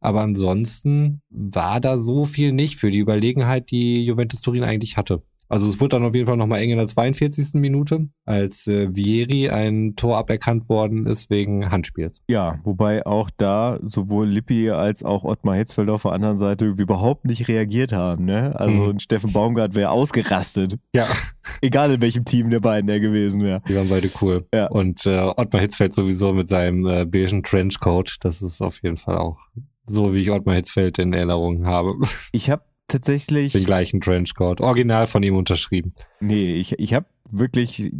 [0.00, 5.22] Aber ansonsten war da so viel nicht für die Überlegenheit, die Juventus Turin eigentlich hatte.
[5.48, 7.54] Also es wurde dann auf jeden Fall nochmal eng in der 42.
[7.54, 12.20] Minute, als äh, Vieri ein Tor aberkannt worden ist wegen Handspiels.
[12.28, 17.24] Ja, wobei auch da sowohl Lippi als auch Ottmar Hitzfeld auf der anderen Seite überhaupt
[17.24, 18.26] nicht reagiert haben.
[18.26, 18.54] Ne?
[18.58, 18.90] Also Mhm.
[18.90, 20.78] ein Steffen Baumgart wäre ausgerastet.
[20.94, 21.06] Ja,
[21.62, 23.62] Egal in welchem Team der beiden er gewesen wäre.
[23.68, 24.46] die waren beide cool.
[24.54, 24.66] Ja.
[24.68, 29.16] Und äh, Ottmar Hitzfeld sowieso mit seinem äh, beigen Trenchcoat, das ist auf jeden Fall
[29.18, 29.38] auch
[29.86, 31.94] so, wie ich Ottmar Hitzfeld in Erinnerung habe.
[32.32, 33.52] Ich habe tatsächlich.
[33.52, 34.60] Den gleichen Trenchcoat.
[34.60, 35.92] Original von ihm unterschrieben.
[36.20, 37.92] Nee, ich, ich habe wirklich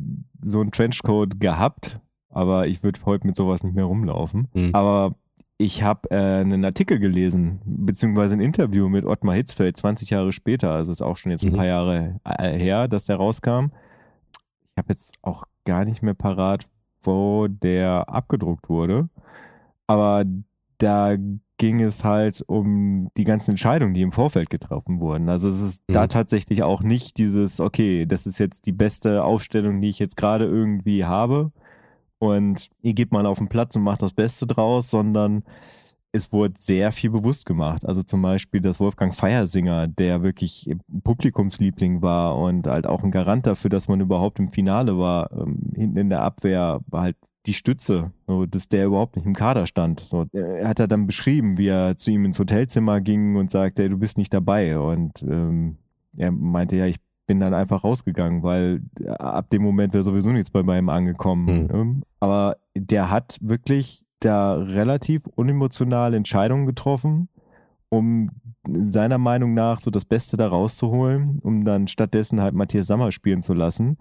[0.42, 4.48] so einen Trenchcoat gehabt, aber ich würde heute mit sowas nicht mehr rumlaufen.
[4.54, 4.70] Mhm.
[4.74, 5.14] Aber
[5.58, 10.70] ich habe äh, einen Artikel gelesen, beziehungsweise ein Interview mit Ottmar Hitzfeld 20 Jahre später,
[10.72, 11.56] also ist auch schon jetzt ein Mhm.
[11.56, 13.70] paar Jahre äh, her, dass der rauskam.
[14.72, 16.68] Ich habe jetzt auch gar nicht mehr parat,
[17.02, 19.08] wo der abgedruckt wurde.
[19.88, 20.24] Aber
[20.78, 21.16] da
[21.58, 25.28] ging es halt um die ganzen Entscheidungen, die im Vorfeld getroffen wurden.
[25.28, 26.08] Also es ist da Mhm.
[26.08, 30.44] tatsächlich auch nicht dieses, okay, das ist jetzt die beste Aufstellung, die ich jetzt gerade
[30.44, 31.52] irgendwie habe
[32.18, 35.42] und ihr geht mal auf den Platz und macht das Beste draus, sondern
[36.10, 37.84] es wurde sehr viel bewusst gemacht.
[37.84, 40.70] Also zum Beispiel, dass Wolfgang Feiersinger, der wirklich
[41.04, 45.70] Publikumsliebling war und halt auch ein Garant dafür, dass man überhaupt im Finale war, ähm,
[45.74, 49.66] hinten in der Abwehr war halt die Stütze, so, dass der überhaupt nicht im Kader
[49.66, 50.00] stand.
[50.00, 53.84] So, er hat er dann beschrieben, wie er zu ihm ins Hotelzimmer ging und sagte,
[53.84, 54.78] ey, du bist nicht dabei.
[54.78, 55.78] Und ähm,
[56.16, 58.82] er meinte, ja, ich bin dann einfach rausgegangen, weil
[59.18, 61.68] ab dem Moment wäre sowieso nichts bei ihm angekommen.
[61.70, 62.02] Mhm.
[62.20, 67.28] Aber der hat wirklich da relativ unemotionale Entscheidungen getroffen,
[67.88, 68.30] um
[68.66, 73.42] seiner Meinung nach so das Beste da rauszuholen, um dann stattdessen halt Matthias Sammer spielen
[73.42, 73.98] zu lassen.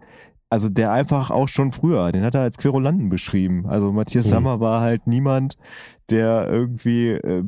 [0.50, 3.66] Also der einfach auch schon früher, den hat er als Querulanten beschrieben.
[3.68, 4.30] Also Matthias Mhm.
[4.30, 5.58] Sammer war halt niemand,
[6.10, 7.44] der irgendwie äh,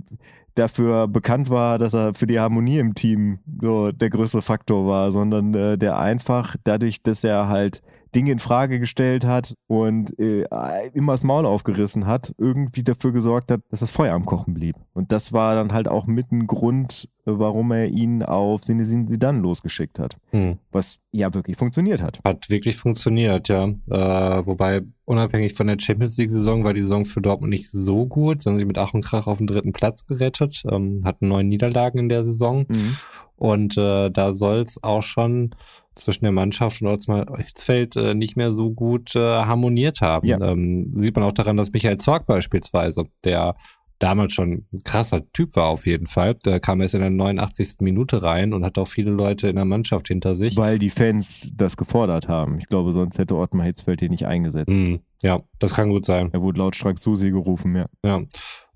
[0.55, 5.11] dafür bekannt war, dass er für die Harmonie im Team so der größte Faktor war,
[5.13, 7.81] sondern äh, der einfach dadurch, dass er halt
[8.15, 10.45] Dinge in Frage gestellt hat und äh,
[10.93, 14.75] immer das Maul aufgerissen hat, irgendwie dafür gesorgt hat, dass das Feuer am Kochen blieb.
[14.93, 19.07] Und das war dann halt auch mit ein Grund, äh, warum er ihn auf Sinnesин
[19.07, 20.17] Zidane losgeschickt hat.
[20.31, 20.57] Hm.
[20.71, 22.19] Was ja wirklich funktioniert hat.
[22.25, 23.65] Hat wirklich funktioniert, ja.
[23.65, 28.43] Äh, wobei unabhängig von der Champions League-Saison war die Saison für Dortmund nicht so gut,
[28.43, 31.99] sondern sie mit Ach und Krach auf den dritten Platz gerettet, ähm, hatten neun Niederlagen
[31.99, 32.65] in der Saison.
[32.69, 32.97] Mhm.
[33.35, 35.51] Und äh, da soll es auch schon
[35.99, 40.27] zwischen der Mannschaft und Hitzfeld äh, nicht mehr so gut äh, harmoniert haben.
[40.27, 40.39] Ja.
[40.41, 43.55] Ähm, sieht man auch daran, dass Michael Zorg beispielsweise, der
[43.99, 46.35] damals schon ein krasser Typ war auf jeden Fall.
[46.35, 47.81] Der kam erst in der 89.
[47.81, 50.55] Minute rein und hat auch viele Leute in der Mannschaft hinter sich.
[50.55, 52.57] Weil die Fans das gefordert haben.
[52.59, 54.71] Ich glaube, sonst hätte Ottmar Hitzfeld hier nicht eingesetzt.
[54.71, 56.29] Mm, ja, das kann gut sein.
[56.31, 57.85] Er wurde lautstark Susi gerufen, ja.
[58.05, 58.21] Ja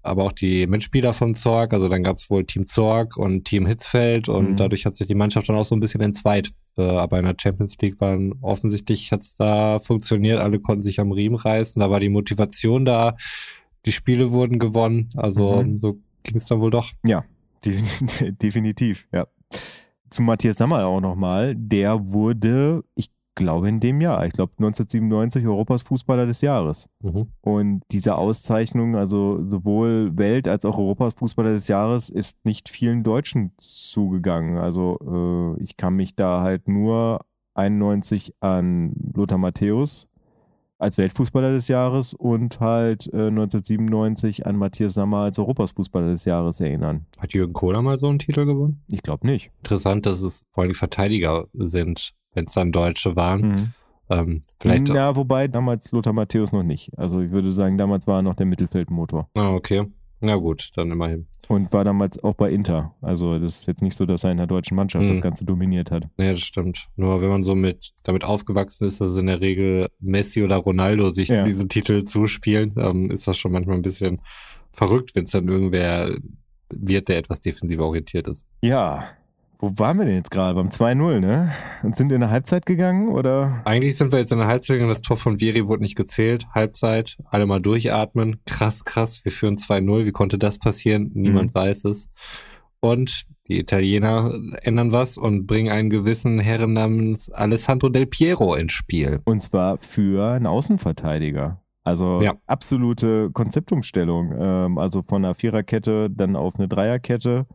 [0.04, 1.74] aber auch die Mitspieler von Zorg.
[1.74, 4.58] Also dann gab es wohl Team Zorg und Team Hitzfeld und mhm.
[4.58, 6.50] dadurch hat sich die Mannschaft dann auch so ein bisschen entzweit.
[6.78, 11.12] Äh, aber in der Champions League waren offensichtlich hat's da funktioniert, alle konnten sich am
[11.12, 13.16] Riemen reißen, da war die Motivation da,
[13.86, 15.78] die Spiele wurden gewonnen, also mhm.
[15.80, 16.92] so ging es dann wohl doch.
[17.06, 17.24] Ja,
[17.64, 19.28] definitiv, ja.
[20.10, 24.26] Zu Matthias Sammer auch nochmal, der wurde, ich glaube in dem Jahr.
[24.26, 26.88] Ich glaube 1997 Europas Fußballer des Jahres.
[27.02, 27.28] Mhm.
[27.42, 33.04] Und diese Auszeichnung, also sowohl Welt- als auch Europas Fußballer des Jahres, ist nicht vielen
[33.04, 34.58] Deutschen zugegangen.
[34.58, 37.22] Also äh, ich kann mich da halt nur
[37.56, 40.08] 91 an Lothar Matthäus
[40.80, 46.26] als Weltfußballer des Jahres und halt äh, 1997 an Matthias Sammer als Europas Fußballer des
[46.26, 47.06] Jahres erinnern.
[47.20, 48.84] Hat Jürgen Kohler mal so einen Titel gewonnen?
[48.90, 49.52] Ich glaube nicht.
[49.60, 53.42] Interessant, dass es vor allem Verteidiger sind wenn es dann Deutsche waren.
[53.42, 53.74] Mhm.
[54.10, 56.92] Ähm, vielleicht ja, wobei damals Lothar Matthäus noch nicht.
[56.98, 59.30] Also ich würde sagen, damals war er noch der Mittelfeldmotor.
[59.36, 59.86] Ah, okay.
[60.22, 61.28] Na gut, dann immerhin.
[61.50, 62.96] Und war damals auch bei Inter.
[63.02, 65.12] Also das ist jetzt nicht so, dass er in der deutschen Mannschaft mhm.
[65.12, 66.08] das Ganze dominiert hat.
[66.18, 66.88] Nee, das stimmt.
[66.96, 71.10] Nur wenn man so mit damit aufgewachsen ist, dass in der Regel Messi oder Ronaldo
[71.10, 71.44] sich ja.
[71.44, 74.22] diese Titel zuspielen, ähm, ist das schon manchmal ein bisschen
[74.72, 76.16] verrückt, wenn es dann irgendwer
[76.70, 78.46] wird, der etwas defensiv orientiert ist.
[78.62, 79.10] Ja,
[79.64, 80.56] wo waren wir denn jetzt gerade?
[80.56, 81.54] Beim 2-0, ne?
[81.84, 83.62] Und sind in der Halbzeit gegangen, oder?
[83.64, 84.90] Eigentlich sind wir jetzt in der Halbzeit gegangen.
[84.90, 86.46] Das Tor von Vieri wurde nicht gezählt.
[86.54, 88.42] Halbzeit, alle mal durchatmen.
[88.46, 89.24] Krass, krass.
[89.24, 90.06] Wir führen 2-0.
[90.06, 91.12] Wie konnte das passieren?
[91.14, 91.56] Niemand mhm.
[91.56, 92.10] weiß es.
[92.82, 94.34] Und die Italiener
[94.64, 99.22] ändern was und bringen einen gewissen Herren namens Alessandro Del Piero ins Spiel.
[99.24, 101.62] Und zwar für einen Außenverteidiger.
[101.86, 102.34] Also ja.
[102.48, 104.34] absolute Konzeptumstellung.
[104.38, 107.46] Ähm, also von einer Viererkette dann auf eine Dreierkette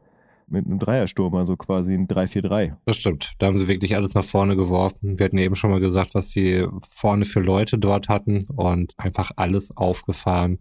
[0.50, 2.76] mit einem Dreiersturm, also quasi ein 3-4-3.
[2.84, 3.34] Das stimmt.
[3.38, 5.18] Da haben sie wirklich alles nach vorne geworfen.
[5.18, 8.94] Wir hatten ja eben schon mal gesagt, was sie vorne für Leute dort hatten und
[8.96, 10.58] einfach alles aufgefahren,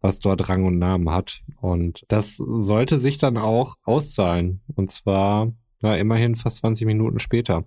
[0.00, 1.40] was dort Rang und Namen hat.
[1.60, 4.60] Und das sollte sich dann auch auszahlen.
[4.74, 5.52] Und zwar,
[5.82, 7.64] ja, immerhin fast 20 Minuten später.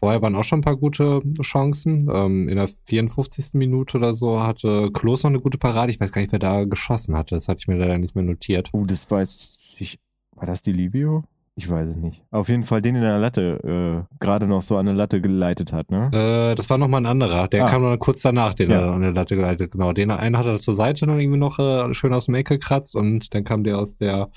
[0.00, 2.08] Vorher waren auch schon ein paar gute Chancen.
[2.12, 3.54] Ähm, in der 54.
[3.54, 5.90] Minute oder so hatte Klos noch eine gute Parade.
[5.90, 7.34] Ich weiß gar nicht, wer da geschossen hatte.
[7.34, 8.68] Das hatte ich mir leider nicht mehr notiert.
[8.72, 9.98] Oh, das jetzt, ich
[10.38, 11.24] war das die Livio?
[11.58, 12.22] Ich weiß es nicht.
[12.30, 15.72] Auf jeden Fall den in der Latte äh, gerade noch so an der Latte geleitet
[15.72, 16.08] hat, ne?
[16.12, 17.48] Äh, das war nochmal ein anderer.
[17.48, 17.68] Der ah.
[17.68, 18.78] kam dann kurz danach, den ja.
[18.78, 19.72] er an der Latte geleitet.
[19.72, 19.92] Genau.
[19.92, 22.94] Den einen hat er zur Seite dann irgendwie noch äh, schön aus dem Ecke gekratzt
[22.94, 24.30] und dann kam der aus der,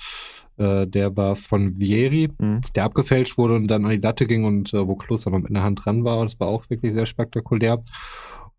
[0.56, 2.60] äh, der war von Vieri, mhm.
[2.74, 5.54] der abgefälscht wurde und dann an die Latte ging und äh, wo Kloster noch mit
[5.54, 6.24] der Hand dran war.
[6.24, 7.80] Das war auch wirklich sehr spektakulär.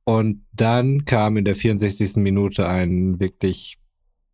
[0.06, 2.16] Und dann kam in der 64.
[2.16, 3.78] Minute ein wirklich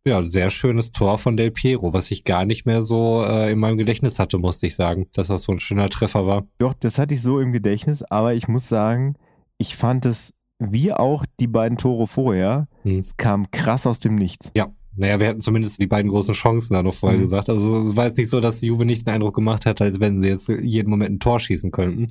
[0.06, 3.58] ja, sehr schönes Tor von Del Piero, was ich gar nicht mehr so äh, in
[3.58, 6.46] meinem Gedächtnis hatte, musste ich sagen, dass das so ein schöner Treffer war.
[6.58, 9.16] Doch, das hatte ich so im Gedächtnis, aber ich muss sagen,
[9.58, 12.98] ich fand es, wie auch die beiden Tore vorher, hm.
[12.98, 14.52] es kam krass aus dem Nichts.
[14.56, 17.22] Ja, naja, wir hatten zumindest die beiden großen Chancen da noch vorher mhm.
[17.22, 17.48] gesagt.
[17.48, 20.00] Also es war jetzt nicht so, dass die Juve nicht den Eindruck gemacht hat, als
[20.00, 22.10] wenn sie jetzt jeden Moment ein Tor schießen könnten.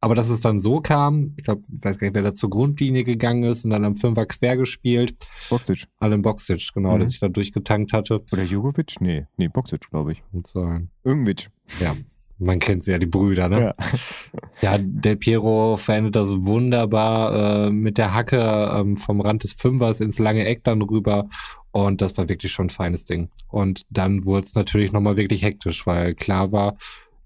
[0.00, 2.50] Aber dass es dann so kam, ich glaube, ich weiß gar nicht, wer da zur
[2.50, 5.16] Grundlinie gegangen ist und dann am Fünfer quer gespielt.
[5.50, 5.86] Boxic.
[5.98, 7.00] Allen Boxic, genau, mhm.
[7.00, 8.22] der sich da durchgetankt hatte.
[8.32, 9.00] Oder Jugovic?
[9.00, 10.22] Nee, nee, Boxic, glaube ich.
[10.32, 10.90] Und sein.
[11.02, 11.48] Irgendwitsch.
[11.80, 11.94] Ja.
[12.40, 13.60] Man kennt sie ja, die Brüder, ne?
[13.60, 13.72] Ja,
[14.60, 20.00] ja Del Piero verändert das wunderbar äh, mit der Hacke ähm, vom Rand des Fünfers
[20.00, 21.28] ins lange Eck dann rüber.
[21.72, 23.28] Und das war wirklich schon ein feines Ding.
[23.48, 26.76] Und dann wurde es natürlich nochmal wirklich hektisch, weil klar war,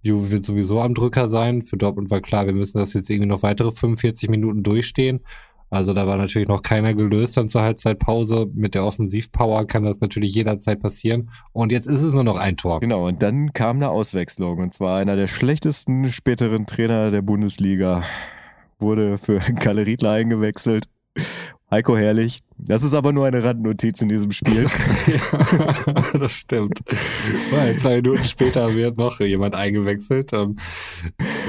[0.03, 1.63] Juve wird sowieso am Drücker sein.
[1.63, 5.21] Für Dortmund war klar, wir müssen das jetzt irgendwie noch weitere 45 Minuten durchstehen.
[5.71, 8.47] Also da war natürlich noch keiner gelöst dann zur Halbzeitpause.
[8.53, 11.31] Mit der Offensivpower kann das natürlich jederzeit passieren.
[11.53, 12.81] Und jetzt ist es nur noch ein Tor.
[12.81, 14.59] Genau, und dann kam eine Auswechslung.
[14.59, 18.03] Und zwar einer der schlechtesten späteren Trainer der Bundesliga
[18.79, 20.89] wurde für Kalle Riedler eingewechselt.
[21.73, 24.67] Heiko Herrlich, Das ist aber nur eine Randnotiz in diesem Spiel.
[25.07, 26.81] ja, das stimmt.
[27.51, 30.35] Weil zwei Minuten später wird noch jemand eingewechselt.
[30.35, 30.57] Ähm,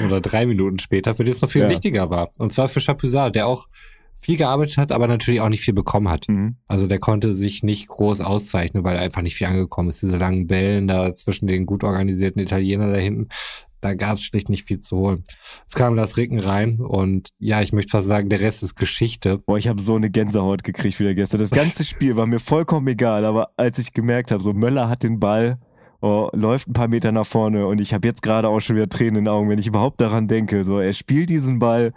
[0.05, 1.69] oder drei Minuten später, für den es noch viel ja.
[1.69, 2.31] wichtiger war.
[2.37, 3.67] Und zwar für Chapuisat, der auch
[4.15, 6.29] viel gearbeitet hat, aber natürlich auch nicht viel bekommen hat.
[6.29, 6.55] Mhm.
[6.67, 10.01] Also der konnte sich nicht groß auszeichnen, weil er einfach nicht viel angekommen ist.
[10.01, 13.27] Diese langen Bällen da zwischen den gut organisierten Italienern da hinten,
[13.83, 15.23] da gab es schlicht nicht viel zu holen.
[15.67, 19.39] Es kam das Ricken rein und ja, ich möchte fast sagen, der Rest ist Geschichte.
[19.45, 21.41] Boah, ich habe so eine Gänsehaut gekriegt wieder gestern.
[21.41, 25.03] Das ganze Spiel war mir vollkommen egal, aber als ich gemerkt habe, so Möller hat
[25.03, 25.57] den Ball,
[25.99, 28.87] oh, läuft ein paar Meter nach vorne und ich habe jetzt gerade auch schon wieder
[28.87, 30.63] Tränen in den Augen, wenn ich überhaupt daran denke.
[30.63, 31.93] So, er spielt diesen Ball,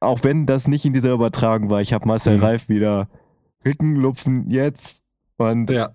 [0.00, 1.80] auch wenn das nicht in dieser Übertragung war.
[1.80, 2.42] Ich habe Marcel mhm.
[2.42, 3.08] Reif wieder
[3.64, 5.04] Ricken lupfen jetzt
[5.36, 5.90] und ja.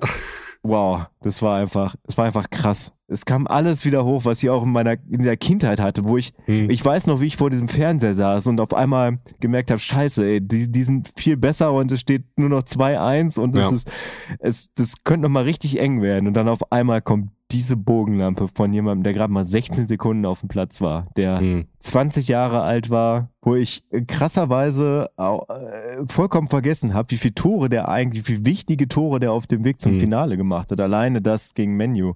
[0.64, 2.94] Wow, das war einfach, es war einfach krass.
[3.08, 6.18] Es kam alles wieder hoch, was ich auch in meiner in der Kindheit hatte, wo
[6.18, 6.70] ich, hm.
[6.70, 10.26] ich weiß noch, wie ich vor diesem Fernseher saß und auf einmal gemerkt habe, scheiße,
[10.26, 13.70] ey, die, die sind viel besser und es steht nur noch 2-1 und ja.
[13.70, 13.92] ist,
[14.40, 16.28] es, das könnte noch mal richtig eng werden.
[16.28, 20.42] Und dann auf einmal kommt diese Bogenlampe von jemandem, der gerade mal 16 Sekunden auf
[20.42, 21.68] dem Platz war, der hm.
[21.80, 27.70] 20 Jahre alt war, wo ich krasserweise auch, äh, vollkommen vergessen habe, wie viele Tore
[27.70, 30.00] der eigentlich, wie wichtige Tore der auf dem Weg zum hm.
[30.00, 30.82] Finale gemacht hat.
[30.82, 32.16] Alleine das gegen Menu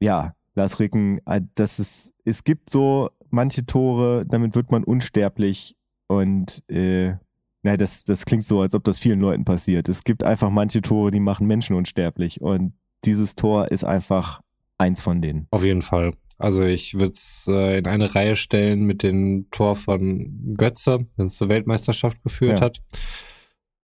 [0.00, 5.76] ja, Lars Ricken, äh, das ist, es gibt so manche Tore, damit wird man unsterblich
[6.06, 7.14] und äh,
[7.62, 9.88] na, das, das klingt so, als ob das vielen Leuten passiert.
[9.88, 12.72] Es gibt einfach manche Tore, die machen Menschen unsterblich und
[13.04, 14.40] dieses Tor ist einfach
[14.78, 15.46] eins von denen.
[15.50, 16.12] Auf jeden Fall.
[16.38, 21.26] Also ich würde es äh, in eine Reihe stellen mit dem Tor von Götze, wenn
[21.26, 22.66] es zur Weltmeisterschaft geführt ja.
[22.66, 22.82] hat.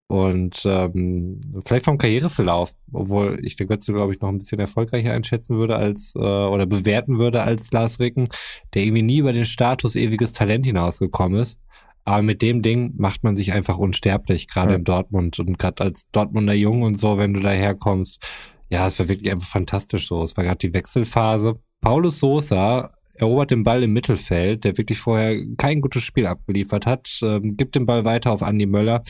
[0.09, 5.12] Und ähm, vielleicht vom Karriereverlauf, obwohl ich den Götze, glaube ich, noch ein bisschen erfolgreicher
[5.12, 8.29] einschätzen würde als äh, oder bewerten würde als Lars Ricken,
[8.74, 11.59] der irgendwie nie über den Status ewiges Talent hinausgekommen ist.
[12.05, 14.77] Aber mit dem Ding macht man sich einfach unsterblich, gerade ja.
[14.77, 15.41] in Dortmund.
[15.41, 18.24] Und gerade als Dortmunder Jung und so, wenn du daherkommst,
[18.69, 20.23] ja, es war wirklich einfach fantastisch so.
[20.23, 21.59] Es war gerade die Wechselphase.
[21.81, 27.19] Paulus Sosa erobert den Ball im Mittelfeld, der wirklich vorher kein gutes Spiel abgeliefert hat,
[27.23, 29.03] ähm, gibt den Ball weiter auf Andy Möller,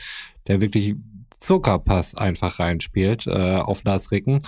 [0.47, 0.95] der wirklich
[1.39, 4.41] Zuckerpass einfach reinspielt äh, auf Lars Ricken,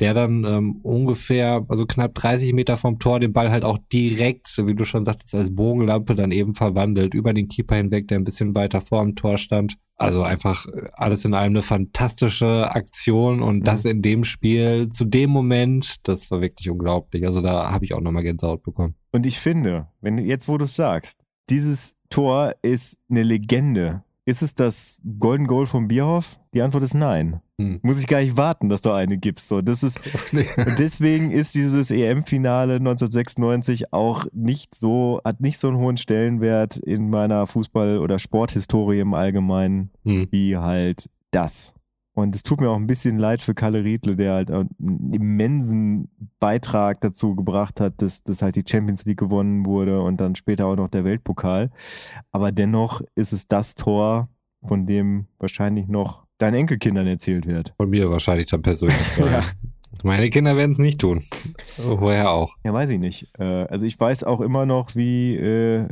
[0.00, 4.48] der dann ähm, ungefähr, also knapp 30 Meter vom Tor den Ball halt auch direkt,
[4.58, 8.24] wie du schon sagtest, als Bogenlampe dann eben verwandelt, über den Keeper hinweg, der ein
[8.24, 9.76] bisschen weiter vor dem Tor stand.
[9.96, 13.64] Also einfach äh, alles in allem eine fantastische Aktion und mhm.
[13.64, 17.24] das in dem Spiel zu dem Moment, das war wirklich unglaublich.
[17.26, 18.94] Also da habe ich auch nochmal Gänsehaut bekommen.
[19.12, 24.42] Und ich finde, wenn jetzt, wo du es sagst, dieses Tor ist eine Legende ist
[24.42, 26.40] es das Golden Goal vom Bierhoff?
[26.52, 27.40] Die Antwort ist nein.
[27.60, 27.80] Hm.
[27.82, 29.48] Muss ich gar nicht warten, dass du eine gibst.
[29.48, 29.98] So, das ist,
[30.78, 37.08] deswegen ist dieses EM-Finale 1996 auch nicht so, hat nicht so einen hohen Stellenwert in
[37.08, 40.28] meiner Fußball- oder Sporthistorie im Allgemeinen, hm.
[40.30, 41.74] wie halt das.
[42.12, 46.08] Und es tut mir auch ein bisschen leid für Kalle Riedle, der halt einen immensen
[46.40, 50.66] Beitrag dazu gebracht hat, dass, dass halt die Champions League gewonnen wurde und dann später
[50.66, 51.70] auch noch der Weltpokal.
[52.32, 54.30] Aber dennoch ist es das Tor,
[54.66, 57.74] von dem wahrscheinlich noch deinen Enkelkindern erzählt wird.
[57.76, 58.98] Von mir wahrscheinlich dann persönlich.
[59.18, 59.42] ja.
[60.02, 61.22] Meine Kinder werden es nicht tun.
[61.78, 62.54] Woher auch?
[62.64, 63.28] Ja, weiß ich nicht.
[63.38, 65.86] Äh, also ich weiß auch immer noch, wie äh,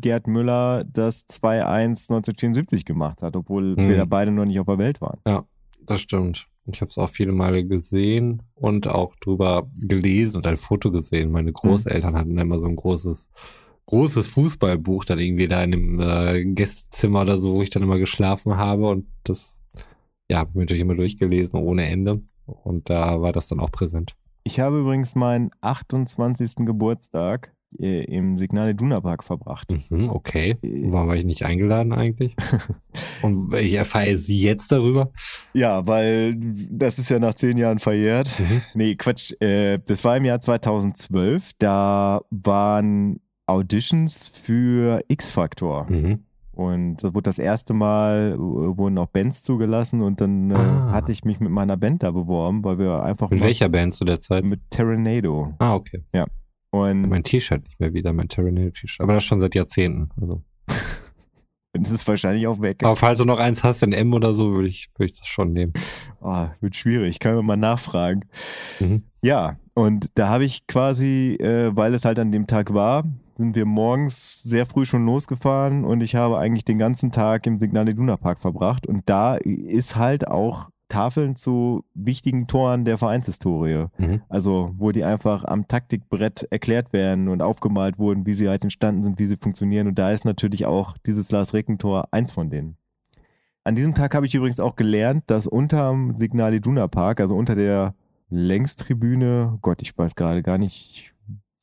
[0.00, 3.88] Gerd Müller das 2-1 1974 gemacht hat, obwohl mhm.
[3.88, 5.18] wir da beide noch nicht auf der Welt waren.
[5.26, 5.44] Ja,
[5.86, 6.46] das stimmt.
[6.66, 11.30] Ich habe es auch viele Male gesehen und auch drüber gelesen und ein Foto gesehen.
[11.30, 12.18] Meine Großeltern mhm.
[12.18, 13.28] hatten immer so ein großes
[13.86, 17.98] großes Fußballbuch dann irgendwie da in dem äh, Gästezimmer oder so, wo ich dann immer
[17.98, 19.60] geschlafen habe und das
[20.28, 22.22] ja, habe ich natürlich immer durchgelesen ohne Ende.
[22.46, 24.14] Und da war das dann auch präsent.
[24.44, 26.66] Ich habe übrigens meinen 28.
[26.66, 29.74] Geburtstag äh, im Signale Duna Park verbracht.
[29.90, 30.56] Mhm, okay.
[30.62, 32.36] Äh, Warum war ich nicht eingeladen eigentlich?
[33.22, 35.10] Und ich erfahre Sie jetzt darüber?
[35.52, 38.38] Ja, weil das ist ja nach zehn Jahren verjährt.
[38.38, 38.62] Mhm.
[38.74, 39.32] Nee, Quatsch.
[39.40, 41.52] Äh, das war im Jahr 2012.
[41.58, 45.86] Da waren Auditions für X-Factor.
[45.88, 46.24] Mhm.
[46.52, 50.90] Und das wurde das erste Mal, äh, wurden auch Bands zugelassen und dann äh, ah.
[50.90, 53.30] hatte ich mich mit meiner Band da beworben, weil wir einfach.
[53.30, 54.42] Mit welcher Band zu der Zeit?
[54.42, 55.54] Mit Terranado.
[55.58, 56.02] Ah, okay.
[56.14, 56.26] Ja.
[56.70, 59.02] Und mein T-Shirt nicht mehr wieder, mein Terranado-T-Shirt.
[59.02, 60.08] Aber das schon seit Jahrzehnten.
[60.18, 60.42] Also.
[61.74, 62.82] das ist wahrscheinlich auch weg.
[62.82, 65.26] Aber falls du noch eins hast, ein M oder so, würde ich, würde ich das
[65.26, 65.74] schon nehmen.
[66.22, 67.18] Oh, wird schwierig.
[67.18, 68.24] Kann man mal nachfragen.
[68.80, 69.02] Mhm.
[69.20, 73.04] Ja, und da habe ich quasi, äh, weil es halt an dem Tag war,
[73.36, 77.58] sind wir morgens sehr früh schon losgefahren und ich habe eigentlich den ganzen Tag im
[77.58, 78.86] Signal Iduna Park verbracht.
[78.86, 83.86] Und da ist halt auch Tafeln zu wichtigen Toren der Vereinshistorie.
[83.98, 84.22] Mhm.
[84.28, 89.02] Also, wo die einfach am Taktikbrett erklärt werden und aufgemalt wurden, wie sie halt entstanden
[89.02, 89.88] sind, wie sie funktionieren.
[89.88, 92.76] Und da ist natürlich auch dieses Lars Recken-Tor eins von denen.
[93.64, 97.56] An diesem Tag habe ich übrigens auch gelernt, dass unterm Signal Iduna Park, also unter
[97.56, 97.94] der
[98.28, 101.12] Längstribüne, Gott, ich weiß gerade gar nicht,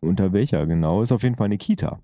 [0.04, 2.00] unter welcher genau, ist auf jeden Fall eine Kita,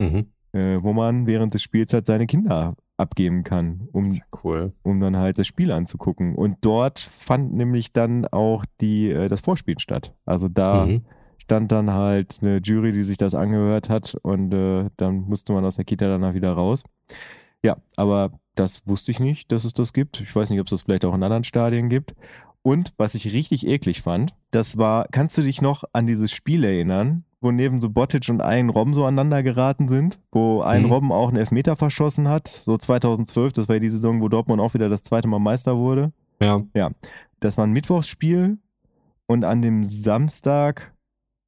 [0.00, 0.26] Mhm.
[0.52, 4.72] äh, wo man während des Spiels halt seine Kinder abgeben kann, um, Sehr cool.
[4.82, 6.34] um dann halt das Spiel anzugucken.
[6.34, 10.14] Und dort fand nämlich dann auch die, äh, das Vorspiel statt.
[10.26, 11.04] Also da Mhm.
[11.38, 15.64] stand dann halt eine Jury, die sich das angehört hat und äh, dann musste man
[15.64, 16.82] aus der Kita danach wieder raus.
[17.62, 20.20] Ja, aber das wusste ich nicht, dass es das gibt.
[20.20, 22.14] Ich weiß nicht, ob es das vielleicht auch in anderen Stadien gibt.
[22.62, 26.64] Und was ich richtig eklig fand, das war, kannst du dich noch an dieses Spiel
[26.64, 30.92] erinnern, wo neben so Botic und ein Robben so aneinander geraten sind, wo ein Mhm.
[30.92, 34.60] Robben auch einen Elfmeter verschossen hat, so 2012, das war ja die Saison, wo Dortmund
[34.60, 36.12] auch wieder das zweite Mal Meister wurde.
[36.74, 36.90] Ja.
[37.40, 38.58] Das war ein Mittwochsspiel
[39.26, 40.92] und an dem Samstag,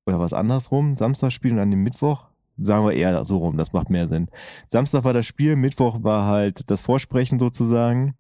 [0.07, 3.91] oder was andersrum, Samstagsspiel und an dem Mittwoch, sagen wir eher so rum, das macht
[3.91, 4.29] mehr Sinn.
[4.69, 8.15] Samstag war das Spiel, Mittwoch war halt das Vorsprechen sozusagen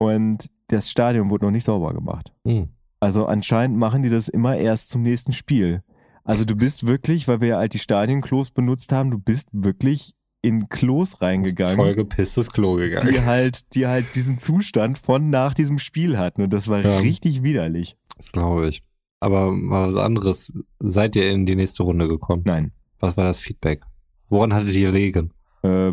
[0.00, 2.32] und das Stadion wurde noch nicht sauber gemacht.
[2.44, 2.70] Mhm.
[3.00, 5.82] Also anscheinend machen die das immer erst zum nächsten Spiel.
[6.24, 10.12] Also du bist wirklich, weil wir ja halt die Stadienklos benutzt haben, du bist wirklich
[10.42, 13.10] in Klos reingegangen Voll gepisstes Klo gegangen.
[13.12, 16.42] die halt, die halt diesen Zustand von nach diesem Spiel hatten.
[16.42, 16.98] Und das war Ja.
[16.98, 17.96] richtig widerlich.
[18.16, 18.82] Das glaube ich.
[19.20, 20.50] Aber mal was anderes.
[20.78, 22.42] Seid ihr in die nächste Runde gekommen?
[22.46, 23.82] Nein, Was war das Feedback?
[24.28, 25.32] Woran hattet ihr gelegen?
[25.62, 25.92] äh,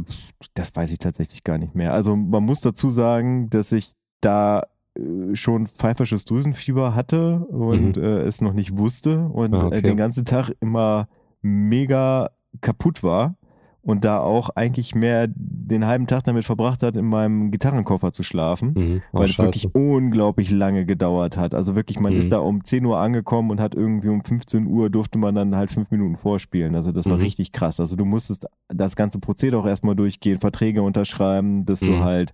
[0.53, 1.93] das weiß ich tatsächlich gar nicht mehr.
[1.93, 3.91] Also man muss dazu sagen, dass ich
[4.21, 4.63] da
[4.97, 8.03] äh, schon pfeifersches Drüsenfieber hatte und Mhm.
[8.03, 9.77] äh, es noch nicht wusste und Ah, okay.
[9.77, 11.07] äh, den ganzen Tag immer
[11.41, 12.29] mega
[12.61, 13.35] kaputt war
[13.81, 18.21] und da auch eigentlich mehr den halben Tag damit verbracht hat, in meinem Gitarrenkoffer zu
[18.23, 18.73] schlafen.
[18.75, 19.01] Mhm.
[19.13, 21.53] Oh, weil es wirklich unglaublich lange gedauert hat.
[21.55, 22.19] Also wirklich, man Mhm.
[22.19, 25.55] ist da um 10 Uhr angekommen und hat irgendwie um 15 Uhr durfte man dann
[25.55, 26.75] halt fünf Minuten vorspielen.
[26.75, 27.21] Also das war Mhm.
[27.23, 27.79] richtig krass.
[27.79, 32.03] Also du musstest das ganze Prozedere auch erstmal durchgehen, Verträge unterschreiben, dass du Mhm.
[32.03, 32.33] halt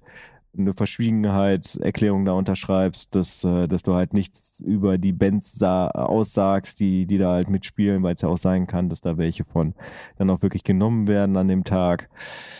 [0.57, 6.79] eine Verschwiegenheitserklärung da unterschreibst, dass, äh, dass du halt nichts über die Bands sa- aussagst,
[6.79, 9.73] die, die da halt mitspielen, weil es ja auch sein kann, dass da welche von
[10.17, 12.09] dann auch wirklich genommen werden an dem Tag.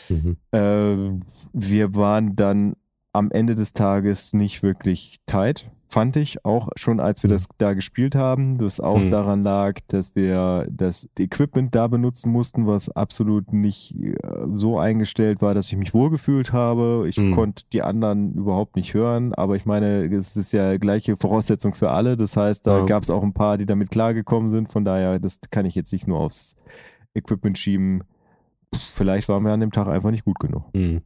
[0.10, 0.38] Mhm.
[0.52, 1.20] Äh,
[1.54, 2.76] wir waren dann
[3.14, 7.34] am Ende des Tages nicht wirklich tight, fand ich, auch schon als wir Mhm.
[7.34, 9.12] das da gespielt haben, das auch Mhm.
[9.12, 14.16] daran lag, dass wir das Equipment da benutzen mussten, was absolut nicht äh,
[14.56, 17.06] so eingestellt war, dass ich mich wohlgefühlt habe.
[17.08, 17.36] Ich Mhm.
[17.36, 21.92] konnte die anderen überhaupt nicht hören, aber ich meine, es ist ja gleiche Voraussetzung für
[21.92, 22.18] alle.
[22.18, 22.86] Das heißt, da Ja.
[22.86, 24.72] gab es auch ein paar, die damit klargekommen sind.
[24.72, 26.56] Von daher, das kann ich jetzt nicht nur aufs
[27.14, 28.04] Equipment schieben.
[28.96, 30.64] Vielleicht waren wir an dem Tag einfach nicht gut genug.
[30.74, 31.02] Mhm.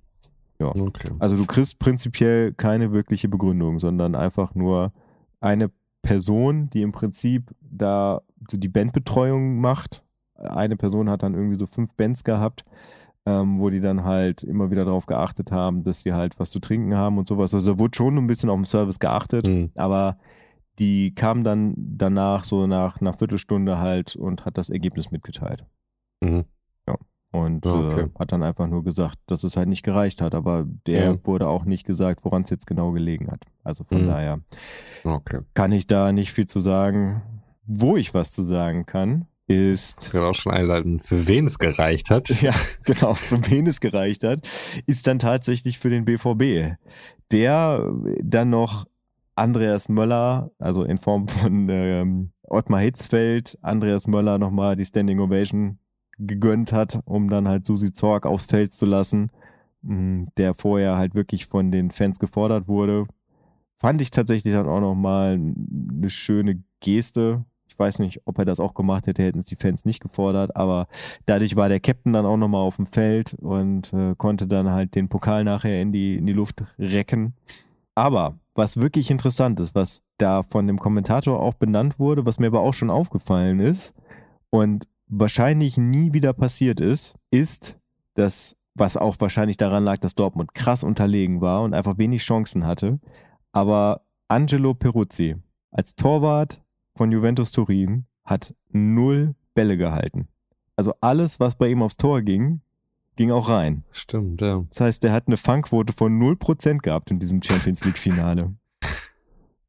[0.60, 0.70] Ja.
[0.70, 1.12] Okay.
[1.20, 4.92] Also du kriegst prinzipiell keine wirkliche Begründung, sondern einfach nur
[5.40, 5.70] eine
[6.02, 10.04] Person, die im Prinzip da so die Bandbetreuung macht.
[10.36, 12.64] Eine Person hat dann irgendwie so fünf Bands gehabt,
[13.26, 16.60] ähm, wo die dann halt immer wieder darauf geachtet haben, dass sie halt was zu
[16.60, 17.54] trinken haben und sowas.
[17.54, 19.72] Also da wurde schon ein bisschen auf den Service geachtet, Mhm.
[19.76, 20.18] aber
[20.80, 25.66] die kam dann danach so nach einer Viertelstunde halt und hat das Ergebnis mitgeteilt.
[26.22, 26.46] Mhm.
[27.32, 28.02] Und okay.
[28.04, 30.34] äh, hat dann einfach nur gesagt, dass es halt nicht gereicht hat.
[30.34, 31.18] Aber der Ja.
[31.26, 33.44] wurde auch nicht gesagt, woran es jetzt genau gelegen hat.
[33.64, 34.08] Also von Mhm.
[34.08, 34.40] daher
[35.04, 35.42] Okay.
[35.54, 37.22] kann ich da nicht viel zu sagen.
[37.66, 41.60] Wo ich was zu sagen kann, ist, Ich kann auch schon einleiten, für wen es
[41.60, 42.30] gereicht hat.
[42.42, 42.54] ja,
[42.86, 44.48] genau, für wen es gereicht hat,
[44.88, 46.76] ist dann tatsächlich für den BVB.
[47.32, 47.92] Der
[48.24, 48.86] dann noch
[49.36, 55.78] Andreas Möller, also in Form von ähm, Ottmar Hitzfeld, Andreas Möller nochmal die Standing Ovation
[56.20, 59.30] gegönnt hat, um dann halt Susi Zorg aufs Feld zu lassen,
[59.82, 63.08] mh, der vorher halt wirklich von den Fans gefordert wurde.
[63.78, 67.46] Fand ich tatsächlich dann auch nochmal eine schöne Geste.
[67.68, 70.56] Ich weiß nicht, ob er das auch gemacht hätte, hätten es die Fans nicht gefordert,
[70.56, 70.88] aber
[71.28, 74.96] dadurch war der Captain dann auch nochmal auf dem Feld und äh, konnte dann halt
[74.96, 77.36] den Pokal nachher in die, in die Luft recken.
[77.94, 82.48] Aber was wirklich interessant ist, was da von dem Kommentator auch benannt wurde, was mir
[82.48, 83.94] aber auch schon aufgefallen ist
[84.50, 87.78] und wahrscheinlich nie wieder passiert ist, ist,
[88.14, 92.66] dass, was auch wahrscheinlich daran lag, dass Dortmund krass unterlegen war und einfach wenig Chancen
[92.66, 93.00] hatte,
[93.52, 95.36] aber Angelo Peruzzi
[95.72, 96.62] als Torwart
[96.96, 100.28] von Juventus Turin hat null Bälle gehalten.
[100.76, 102.62] Also alles, was bei ihm aufs Tor ging,
[103.16, 103.84] ging auch rein.
[103.92, 104.64] Stimmt, ja.
[104.70, 108.54] Das heißt, er hat eine Fangquote von 0% gehabt in diesem Champions League-Finale.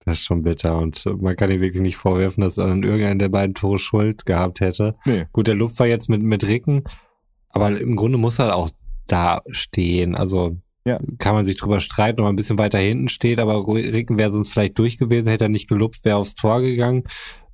[0.08, 3.18] Das ist schon bitter und man kann ihm wirklich nicht vorwerfen, dass er an irgendeinen
[3.18, 4.94] der beiden Tore Schuld gehabt hätte.
[5.04, 5.26] Nee.
[5.32, 6.84] Gut, der war jetzt mit, mit Ricken,
[7.50, 8.70] aber im Grunde muss er auch
[9.06, 10.14] da stehen.
[10.14, 10.56] Also
[10.86, 10.98] Ja.
[11.18, 14.32] kann man sich drüber streiten, ob er ein bisschen weiter hinten steht, aber Ricken wäre
[14.32, 17.02] sonst vielleicht durch gewesen, hätte er nicht gelupft, wäre aufs Tor gegangen.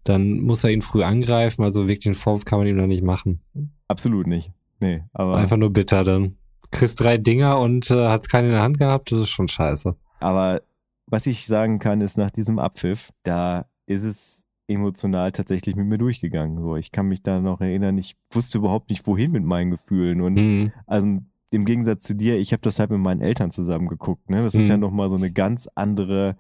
[0.05, 3.03] Dann muss er ihn früh angreifen, also wirklich den Vorwurf kann man ihm da nicht
[3.03, 3.41] machen.
[3.89, 4.51] Absolut nicht.
[4.81, 6.35] Nee, aber Einfach nur bitter dann.
[6.71, 9.97] kriegst drei Dinger und äh, hat's keinen in der Hand gehabt, das ist schon scheiße.
[10.21, 10.61] Aber
[11.07, 15.99] was ich sagen kann, ist nach diesem Abpfiff, da ist es emotional tatsächlich mit mir
[15.99, 16.59] durchgegangen.
[16.63, 20.21] So, ich kann mich da noch erinnern, ich wusste überhaupt nicht, wohin mit meinen Gefühlen.
[20.23, 20.73] Und Mhm.
[20.87, 21.19] also
[21.51, 24.31] im Gegensatz zu dir, ich habe das halt mit meinen Eltern zusammen geguckt.
[24.31, 24.43] Ne?
[24.43, 24.71] Das ist Mhm.
[24.71, 26.37] ja nochmal so eine ganz andere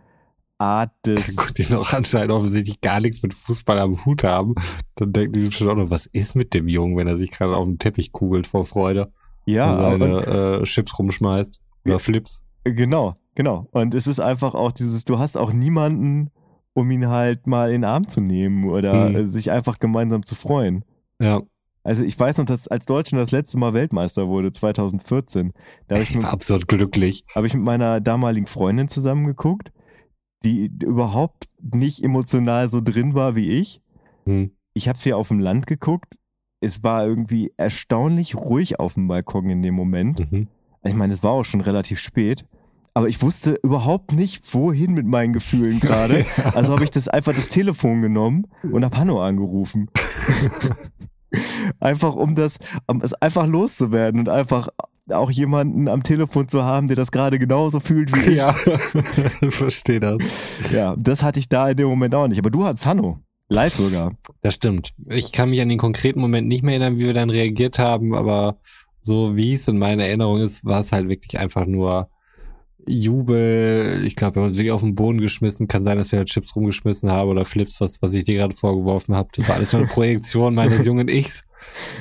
[0.56, 1.36] Art des.
[1.36, 4.54] Gut, die noch anscheinend offensichtlich gar nichts mit Fußball am Hut haben,
[4.94, 7.54] dann denken die schon auch noch, was ist mit dem Jungen, wenn er sich gerade
[7.56, 9.12] auf den Teppich kugelt vor Freude
[9.46, 11.98] ja, und seine und, äh, Chips rumschmeißt oder Ja.
[11.98, 12.42] Flips.
[12.64, 13.68] genau, genau.
[13.72, 16.30] Und es ist einfach auch dieses, du hast auch niemanden,
[16.74, 19.26] um ihn halt mal in den Arm zu nehmen oder Mhm.
[19.26, 20.84] sich einfach gemeinsam zu freuen.
[21.20, 21.40] Ja,
[21.86, 25.52] Also ich weiß noch, dass als Deutschland das letzte Mal Weltmeister wurde, 2014,
[25.86, 27.24] da habe ich, ich mit- war absurd glücklich.
[27.34, 29.70] hab ich mit meiner damaligen Freundin zusammengeguckt,
[30.44, 33.80] die überhaupt nicht emotional so drin war wie ich.
[34.24, 34.50] Hm.
[34.72, 36.14] Ich habe es hier auf dem Land geguckt.
[36.60, 40.32] Es war irgendwie erstaunlich ruhig auf dem Balkon in dem Moment.
[40.32, 40.48] Mhm.
[40.84, 42.46] Ich meine, es war auch schon relativ spät.
[42.96, 46.24] Aber ich wusste überhaupt nicht, wohin mit meinen Gefühlen gerade.
[46.54, 49.90] Also habe ich das einfach das Telefon genommen und habe Hanno angerufen.
[51.80, 54.68] einfach um das, um es einfach loszuwerden und einfach
[55.10, 58.36] auch jemanden am Telefon zu haben, der das gerade genauso fühlt wie ich.
[58.36, 58.56] Ja,
[59.40, 60.18] ich verstehe das.
[60.72, 62.38] Ja, das hatte ich da in dem Moment auch nicht.
[62.38, 63.18] Aber du hattest Hanno.
[63.48, 64.12] Live sogar.
[64.40, 64.94] Das stimmt.
[65.10, 68.14] Ich kann mich an den konkreten Moment nicht mehr erinnern, wie wir dann reagiert haben,
[68.14, 68.56] aber
[69.02, 72.08] so wie es in meiner Erinnerung ist, war es halt wirklich einfach nur
[72.86, 74.02] Jubel.
[74.04, 75.68] Ich glaube, wir haben uns wirklich auf den Boden geschmissen.
[75.68, 79.14] Kann sein, dass wir Chips rumgeschmissen haben oder Flips, was, was ich dir gerade vorgeworfen
[79.14, 79.28] habe.
[79.34, 81.44] Das war alles nur eine Projektion meines jungen Ichs.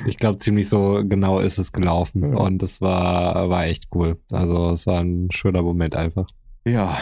[0.06, 2.26] Ich glaube, ziemlich so genau ist es gelaufen.
[2.26, 2.36] Ja.
[2.36, 4.18] Und das war, war echt cool.
[4.30, 6.26] Also es war ein schöner Moment einfach.
[6.66, 6.98] Ja.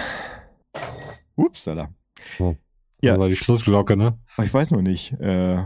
[1.36, 1.90] Ups, da.
[2.38, 2.56] So.
[3.00, 3.12] Ja.
[3.12, 4.18] Das war die Schlussglocke, ne?
[4.42, 5.12] Ich weiß noch nicht.
[5.20, 5.56] Äh,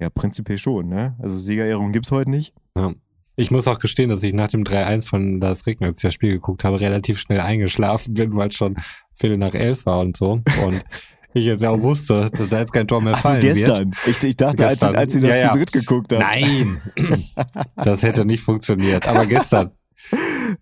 [0.00, 1.16] ja, prinzipiell schon, ne?
[1.20, 2.52] Also Siegerehrung gibt's heute nicht.
[2.76, 2.92] Ja.
[3.36, 6.14] Ich muss auch gestehen, dass ich nach dem 3-1 von Das Regner, als ich das
[6.14, 8.76] Spiel geguckt habe, relativ schnell eingeschlafen bin, weil es schon
[9.12, 10.40] Viertel nach elf war und so.
[10.64, 10.84] Und
[11.34, 13.56] ich jetzt ja auch wusste, dass da jetzt kein Tor mehr fallen wird.
[13.56, 13.92] gestern.
[14.06, 14.94] Ich, ich dachte, Gestern.
[14.94, 15.52] als, sie- als sie das Ja, ja.
[15.52, 16.20] zu dritt geguckt haben.
[16.20, 16.80] Nein!
[17.76, 19.06] das hätte nicht funktioniert.
[19.08, 19.72] Aber gestern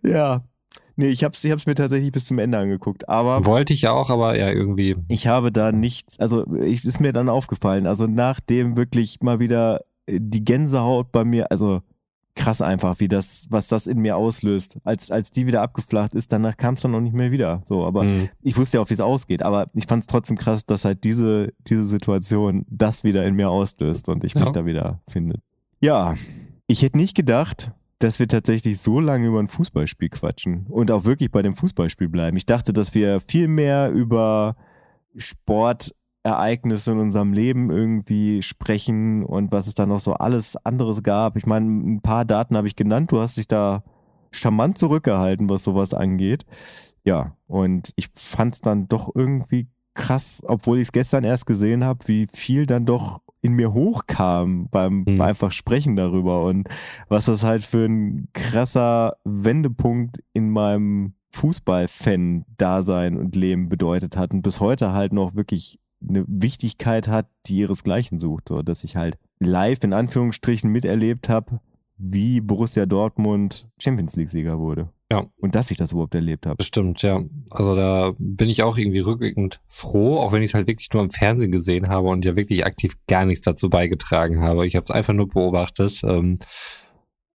[0.03, 0.43] Ja.
[0.97, 3.09] Nee, ich hab's, ich hab's mir tatsächlich bis zum Ende angeguckt.
[3.09, 4.95] Aber wollte ich ja auch, aber ja, irgendwie.
[5.09, 9.81] ich habe da nichts, also ich, ist mir dann aufgefallen, also nachdem wirklich mal wieder
[10.09, 11.81] die Gänsehaut bei mir, also
[12.35, 14.78] krass einfach, wie das, was das in mir auslöst.
[14.85, 17.61] Als, als die wieder abgeflacht ist, danach kam es dann noch nicht mehr wieder.
[17.64, 18.28] So, aber Hm.
[18.41, 21.05] ich wusste ja auch, wie es ausgeht, aber ich fand es trotzdem krass, dass halt
[21.05, 24.51] diese, diese Situation das wieder in mir auslöst und ich mich Ja.
[24.51, 25.41] da wieder finde.
[25.80, 26.14] Ja,
[26.66, 31.05] ich hätte nicht gedacht, dass wir tatsächlich so lange über ein Fußballspiel quatschen und auch
[31.05, 32.37] wirklich bei dem Fußballspiel bleiben.
[32.37, 34.57] Ich dachte, dass wir viel mehr über
[36.25, 41.37] Sportereignisse in unserem Leben irgendwie sprechen und was es da noch so alles anderes gab.
[41.37, 43.11] Ich meine, ein paar Daten habe ich genannt.
[43.12, 43.83] Du hast dich da
[44.31, 46.45] charmant zurückgehalten, was sowas angeht.
[47.05, 51.85] Ja, und ich fand es dann doch irgendwie krass, obwohl ich es gestern erst gesehen
[51.85, 55.05] habe, wie viel dann doch in mir hochkam beim, Mhm.
[55.05, 56.68] beim einfach Sprechen darüber und
[57.09, 64.43] was das halt für ein krasser Wendepunkt in meinem Fußball-Fan-Dasein und Leben bedeutet hat und
[64.43, 65.79] bis heute halt noch wirklich
[66.09, 71.61] eine Wichtigkeit hat, die ihresgleichen sucht, so dass ich halt live in Anführungsstrichen miterlebt habe,
[71.99, 74.91] wie Borussia Dortmund Champions League-Sieger wurde.
[75.13, 75.27] Ja.
[75.37, 76.57] Und dass ich das überhaupt erlebt habe.
[76.57, 77.23] Bestimmt, ja.
[77.51, 81.03] Also da bin ich auch irgendwie rückwirkend froh, auch wenn ich es halt wirklich nur
[81.03, 84.67] im Fernsehen gesehen habe und ja wirklich aktiv gar nichts dazu beigetragen habe.
[84.67, 86.01] Ich habe es einfach nur beobachtet.
[86.03, 86.39] Ähm,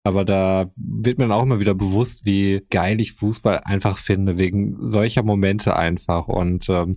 [0.04, 4.40] aber da wird mir dann auch immer wieder bewusst, wie geil ich Fußball einfach finde,
[4.40, 6.28] wegen solcher Momente einfach.
[6.28, 6.96] Und ähm,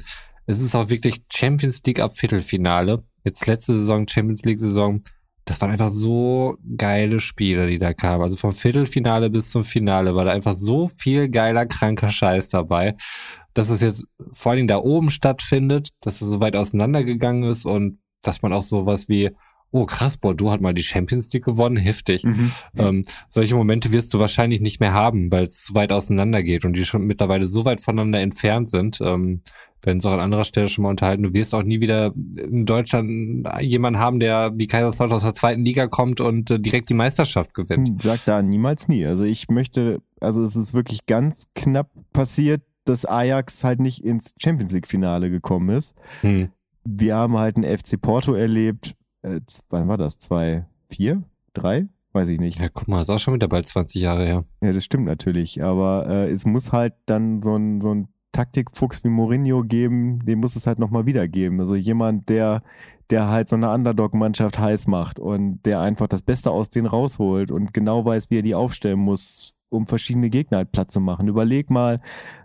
[0.51, 3.05] es ist auch wirklich Champions League ab Viertelfinale.
[3.25, 5.03] Jetzt letzte Saison, Champions League Saison.
[5.45, 8.23] Das waren einfach so geile Spiele, die da kamen.
[8.23, 12.97] Also vom Viertelfinale bis zum Finale war da einfach so viel geiler, kranker Scheiß dabei,
[13.55, 17.65] dass es jetzt vor allen Dingen da oben stattfindet, dass es so weit auseinandergegangen ist
[17.65, 19.31] und dass man auch sowas wie,
[19.73, 22.25] oh krass, Bordeaux hat mal die Champions League gewonnen, heftig.
[22.25, 22.53] Mhm.
[22.79, 26.65] Ähm, solche Momente wirst du wahrscheinlich nicht mehr haben, weil es so weit auseinander geht
[26.65, 29.01] und die schon mittlerweile so weit voneinander entfernt sind.
[29.01, 29.43] Ähm,
[29.83, 31.23] werden es auch an anderer Stelle schon mal unterhalten.
[31.23, 35.65] Du wirst auch nie wieder in Deutschland jemanden haben, der wie Kaiserslautern aus der zweiten
[35.65, 37.89] Liga kommt und äh, direkt die Meisterschaft gewinnt.
[37.89, 39.07] Hm, Sag da niemals nie.
[39.07, 44.35] Also ich möchte, also es ist wirklich ganz knapp passiert, dass Ajax halt nicht ins
[44.39, 45.95] Champions League-Finale gekommen ist.
[46.23, 46.51] Hm.
[46.85, 48.95] Wir haben halt einen FC Porto erlebt.
[49.23, 50.19] Äh, wann war das?
[50.19, 51.23] Zwei, vier,
[51.53, 51.89] drei?
[52.13, 52.59] Weiß ich nicht.
[52.59, 54.45] Ja, guck mal, ist auch schon wieder bald 20 Jahre her.
[54.61, 55.63] Ja, das stimmt natürlich.
[55.63, 60.41] Aber äh, es muss halt dann so ein, so ein Taktikfuchs wie Mourinho geben, den
[60.41, 61.61] muss es halt nochmal wieder geben.
[61.61, 62.63] Also jemand, der,
[63.11, 67.51] der halt so eine Underdog-Mannschaft heiß macht und der einfach das Beste aus denen rausholt
[67.51, 71.29] und genau weiß, wie er die aufstellen muss um verschiedene Gegner halt platt zu machen.
[71.29, 72.01] Überleg mal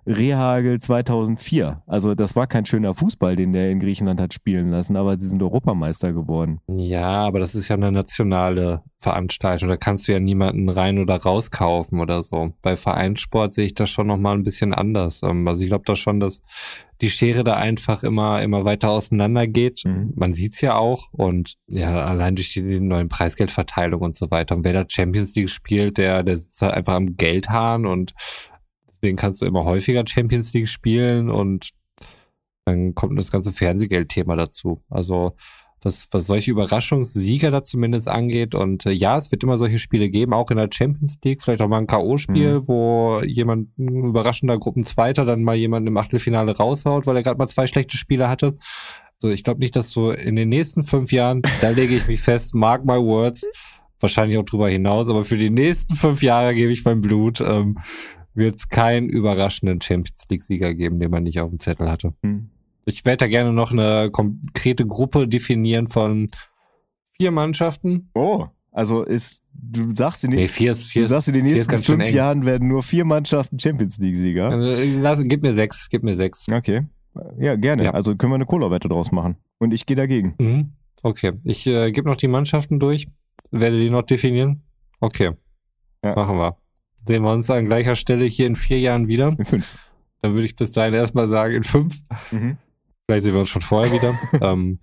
[0.06, 1.82] Rehagel 2004.
[1.88, 5.28] Also das war kein schöner Fußball, den der in Griechenland hat spielen lassen, aber sie
[5.28, 6.60] sind Europameister geworden.
[6.68, 9.70] Ja, aber das ist ja eine nationale Veranstaltung.
[9.70, 12.54] Da kannst du ja niemanden rein oder rauskaufen oder so.
[12.62, 15.22] Bei Vereinssport sehe ich das schon nochmal ein bisschen anders.
[15.24, 16.42] Ähm, also ich glaube doch schon, dass
[17.02, 19.84] die Schere da einfach immer, immer weiter auseinander geht.
[19.86, 20.14] Mhm.
[20.16, 21.10] Man sieht's ja auch.
[21.12, 24.56] Und ja, allein durch die neuen Preisgeldverteilung und so weiter.
[24.56, 28.14] Und wer da Champions League spielt, der, der sitzt halt einfach am Geldhahn und
[29.06, 31.70] deswegen kannst du immer häufiger Champions League spielen und
[32.66, 34.82] dann kommt das ganze Fernsehgeldthema dazu.
[34.90, 35.36] Also
[35.84, 38.56] was, was solche Überraschungssieger da zumindest angeht.
[38.56, 41.62] Und äh, ja, es wird immer solche Spiele geben, auch in der Champions League, vielleicht
[41.62, 42.68] auch mal ein K.O.-Spiel, mhm.
[42.68, 47.46] wo jemand, ein überraschender Gruppenzweiter, dann mal jemand im Achtelfinale raushaut, weil er gerade mal
[47.46, 48.58] zwei schlechte Spiele hatte.
[49.20, 52.22] So, ich glaube nicht, dass so in den nächsten fünf Jahren, da lege ich mich
[52.22, 53.46] fest, mark my words,
[54.00, 57.78] wahrscheinlich auch drüber hinaus, aber für die nächsten fünf Jahre gebe ich mein Blut, ähm,
[58.36, 62.14] wird es keinen überraschenden Champions League-Sieger geben, den man nicht auf dem Zettel hatte.
[62.22, 62.50] Mhm.
[62.86, 66.28] Ich werde da gerne noch eine konkrete Gruppe definieren von
[67.18, 68.12] vier Mannschaften.
[68.14, 71.46] Oh, also ist, du sagst in den, nee, vier ist, vier du sagst in den
[71.46, 74.50] nächsten fünf Jahren werden nur vier Mannschaften Champions League-Sieger.
[74.50, 76.46] Also, lass, gib mir sechs, gib mir sechs.
[76.52, 76.82] Okay.
[77.40, 77.86] Ja, gerne.
[77.86, 77.92] Ja.
[77.92, 79.38] Also können wir eine Cola-Wette draus machen.
[79.58, 80.36] Und ich gehe dagegen.
[80.38, 80.74] Mhm.
[81.02, 81.32] Okay.
[81.46, 83.06] Ich äh, gebe noch die Mannschaften durch.
[83.52, 84.64] Werde die noch definieren.
[85.00, 85.32] Okay.
[86.04, 86.16] Ja.
[86.16, 86.58] Machen wir.
[87.08, 89.36] Sehen wir uns an gleicher Stelle hier in vier Jahren wieder.
[89.38, 89.76] In fünf.
[90.22, 92.00] Dann würde ich bis dahin erstmal sagen, in fünf.
[92.32, 92.58] Mhm.
[93.06, 94.18] Vielleicht sehen wir uns schon vorher wieder.
[94.42, 94.80] ähm,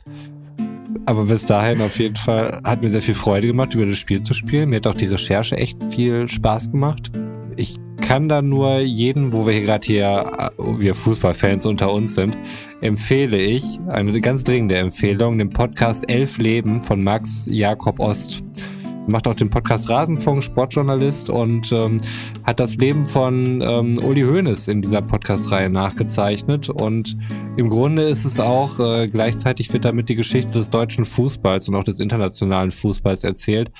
[1.04, 4.22] aber bis dahin auf jeden Fall hat mir sehr viel Freude gemacht, über das Spiel
[4.22, 4.70] zu spielen.
[4.70, 7.10] Mir hat auch die Recherche echt viel Spaß gemacht.
[7.56, 12.14] Ich kann da nur jeden, wo wir hier gerade hier, äh, wir Fußballfans unter uns
[12.14, 12.36] sind,
[12.80, 18.44] empfehle ich, eine ganz dringende Empfehlung, den Podcast Elf Leben von Max Jakob Ost
[19.06, 22.00] macht auch den Podcast Rasenfunk, Sportjournalist und ähm,
[22.44, 26.68] hat das Leben von ähm, Uli Hoeneß in dieser Podcast-Reihe nachgezeichnet.
[26.68, 27.16] Und
[27.56, 31.74] im Grunde ist es auch, äh, gleichzeitig wird damit die Geschichte des deutschen Fußballs und
[31.74, 33.70] auch des internationalen Fußballs erzählt.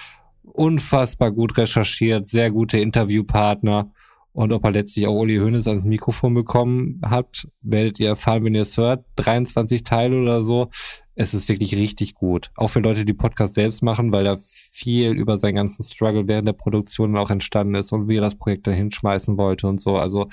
[0.42, 3.90] Unfassbar gut recherchiert, sehr gute Interviewpartner.
[4.34, 8.54] Und ob er letztlich auch Uli Hoeneß ans Mikrofon bekommen hat, werdet ihr erfahren, wenn
[8.54, 9.04] ihr es hört.
[9.16, 10.70] 23 Teile oder so.
[11.14, 12.50] Es ist wirklich richtig gut.
[12.56, 14.38] Auch für Leute, die Podcast selbst machen, weil da
[14.82, 18.36] viel über seinen ganzen Struggle während der Produktion auch entstanden ist und wie er das
[18.36, 19.96] Projekt da hinschmeißen wollte und so.
[19.96, 20.28] Also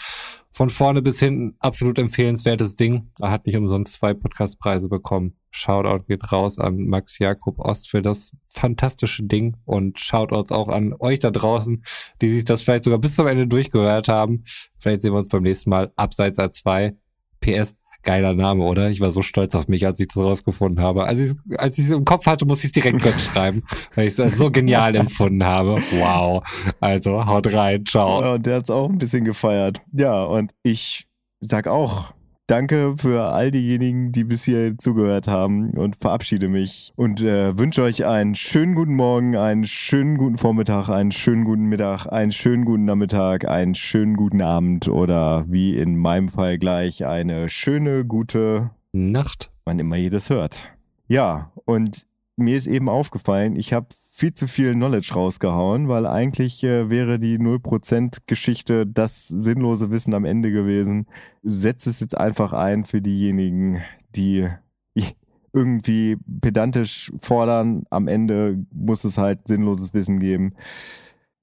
[0.52, 3.12] von vorne bis hinten absolut empfehlenswertes Ding.
[3.20, 5.36] Er hat nicht umsonst zwei Podcastpreise bekommen.
[5.52, 10.95] Shoutout geht raus an Max Jakob Ost für das fantastische Ding und Shoutouts auch an
[11.00, 11.84] euch da draußen,
[12.22, 14.43] die sich das vielleicht sogar bis zum Ende durchgehört haben.
[14.78, 16.95] Vielleicht sehen wir uns beim nächsten Mal abseits A2.
[17.41, 18.89] PS, Geiler Name, oder?
[18.89, 21.06] Ich war so stolz auf mich, als ich das rausgefunden habe.
[21.06, 23.64] Als ich als ich es im Kopf hatte, muss ich es direkt schreiben,
[23.95, 25.76] weil ich es so genial empfunden habe.
[25.91, 26.43] Wow.
[26.80, 28.22] Also, haut rein, ciao.
[28.22, 29.82] Ja, und der hat es auch ein bisschen gefeiert.
[29.91, 31.08] Ja, und ich
[31.41, 32.14] sag auch
[32.50, 37.84] Danke für all diejenigen, die bis hier zugehört haben und verabschiede mich und äh, wünsche
[37.84, 42.66] euch einen schönen guten Morgen, einen schönen guten Vormittag, einen schönen guten Mittag, einen schönen
[42.66, 48.72] guten Nachmittag, einen schönen guten Abend oder wie in meinem Fall gleich eine schöne gute
[48.93, 50.70] Nacht, wann immer ihr das hört.
[51.08, 53.89] Ja, und mir ist eben aufgefallen, ich habe
[54.20, 60.26] viel zu viel Knowledge rausgehauen, weil eigentlich äh, wäre die 0%-Geschichte das sinnlose Wissen am
[60.26, 61.07] Ende gewesen.
[61.41, 63.82] Setz es jetzt einfach ein für diejenigen,
[64.15, 64.49] die
[65.53, 67.84] irgendwie pedantisch fordern.
[67.89, 70.53] Am Ende muss es halt sinnloses Wissen geben.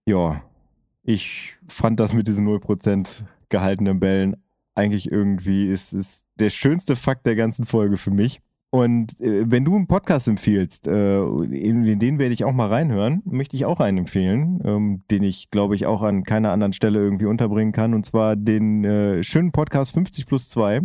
[0.05, 0.43] Ja,
[1.03, 4.37] ich fand das mit diesen 0% gehaltenen Bällen
[4.75, 8.43] eigentlich irgendwie ist, ist der schönste Fakt der ganzen Folge für mich.
[8.71, 13.23] Und äh, wenn du einen Podcast empfiehlst, äh, in, den werde ich auch mal reinhören,
[13.25, 16.99] möchte ich auch einen empfehlen, ähm, den ich, glaube ich, auch an keiner anderen Stelle
[16.99, 17.95] irgendwie unterbringen kann.
[17.95, 20.83] Und zwar den äh, schönen Podcast 50 plus 2.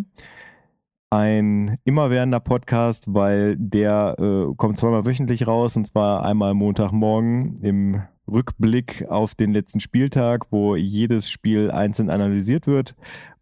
[1.09, 8.01] Ein immerwährender Podcast, weil der äh, kommt zweimal wöchentlich raus, und zwar einmal Montagmorgen im
[8.31, 12.95] Rückblick auf den letzten Spieltag, wo jedes Spiel einzeln analysiert wird.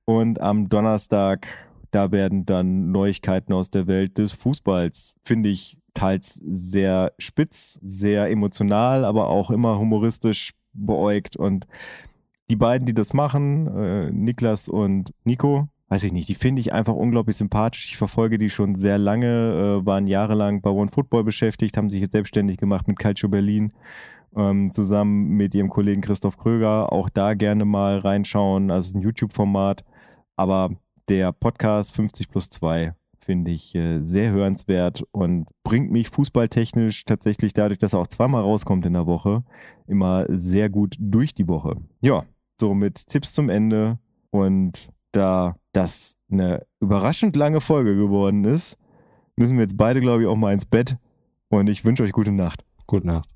[0.05, 1.47] Und am Donnerstag
[1.91, 8.29] da werden dann Neuigkeiten aus der Welt des Fußballs, finde ich, teils sehr spitz, sehr
[8.29, 11.35] emotional, aber auch immer humoristisch beäugt.
[11.35, 11.67] Und
[12.49, 16.71] die beiden, die das machen, äh, Niklas und Nico, weiß ich nicht, die finde ich
[16.71, 17.89] einfach unglaublich sympathisch.
[17.89, 22.01] Ich verfolge die schon sehr lange, äh, waren jahrelang bei One Football beschäftigt, haben sich
[22.01, 23.73] jetzt selbstständig gemacht mit Calcio Berlin.
[24.35, 26.93] Ähm, zusammen mit ihrem Kollegen Christoph Kröger.
[26.93, 28.69] Auch da gerne mal reinschauen.
[28.69, 29.83] Also ein YouTube-Format.
[30.35, 30.69] Aber
[31.09, 37.53] der Podcast 50 plus 2 finde ich äh, sehr hörenswert und bringt mich fußballtechnisch tatsächlich
[37.53, 39.43] dadurch, dass er auch zweimal rauskommt in der Woche,
[39.87, 41.75] immer sehr gut durch die Woche.
[42.01, 42.25] Ja,
[42.59, 43.99] so mit Tipps zum Ende.
[44.31, 48.77] Und da das eine überraschend lange Folge geworden ist,
[49.35, 50.97] müssen wir jetzt beide, glaube ich, auch mal ins Bett.
[51.49, 52.63] Und ich wünsche euch gute Nacht.
[52.85, 53.29] Gute Nacht.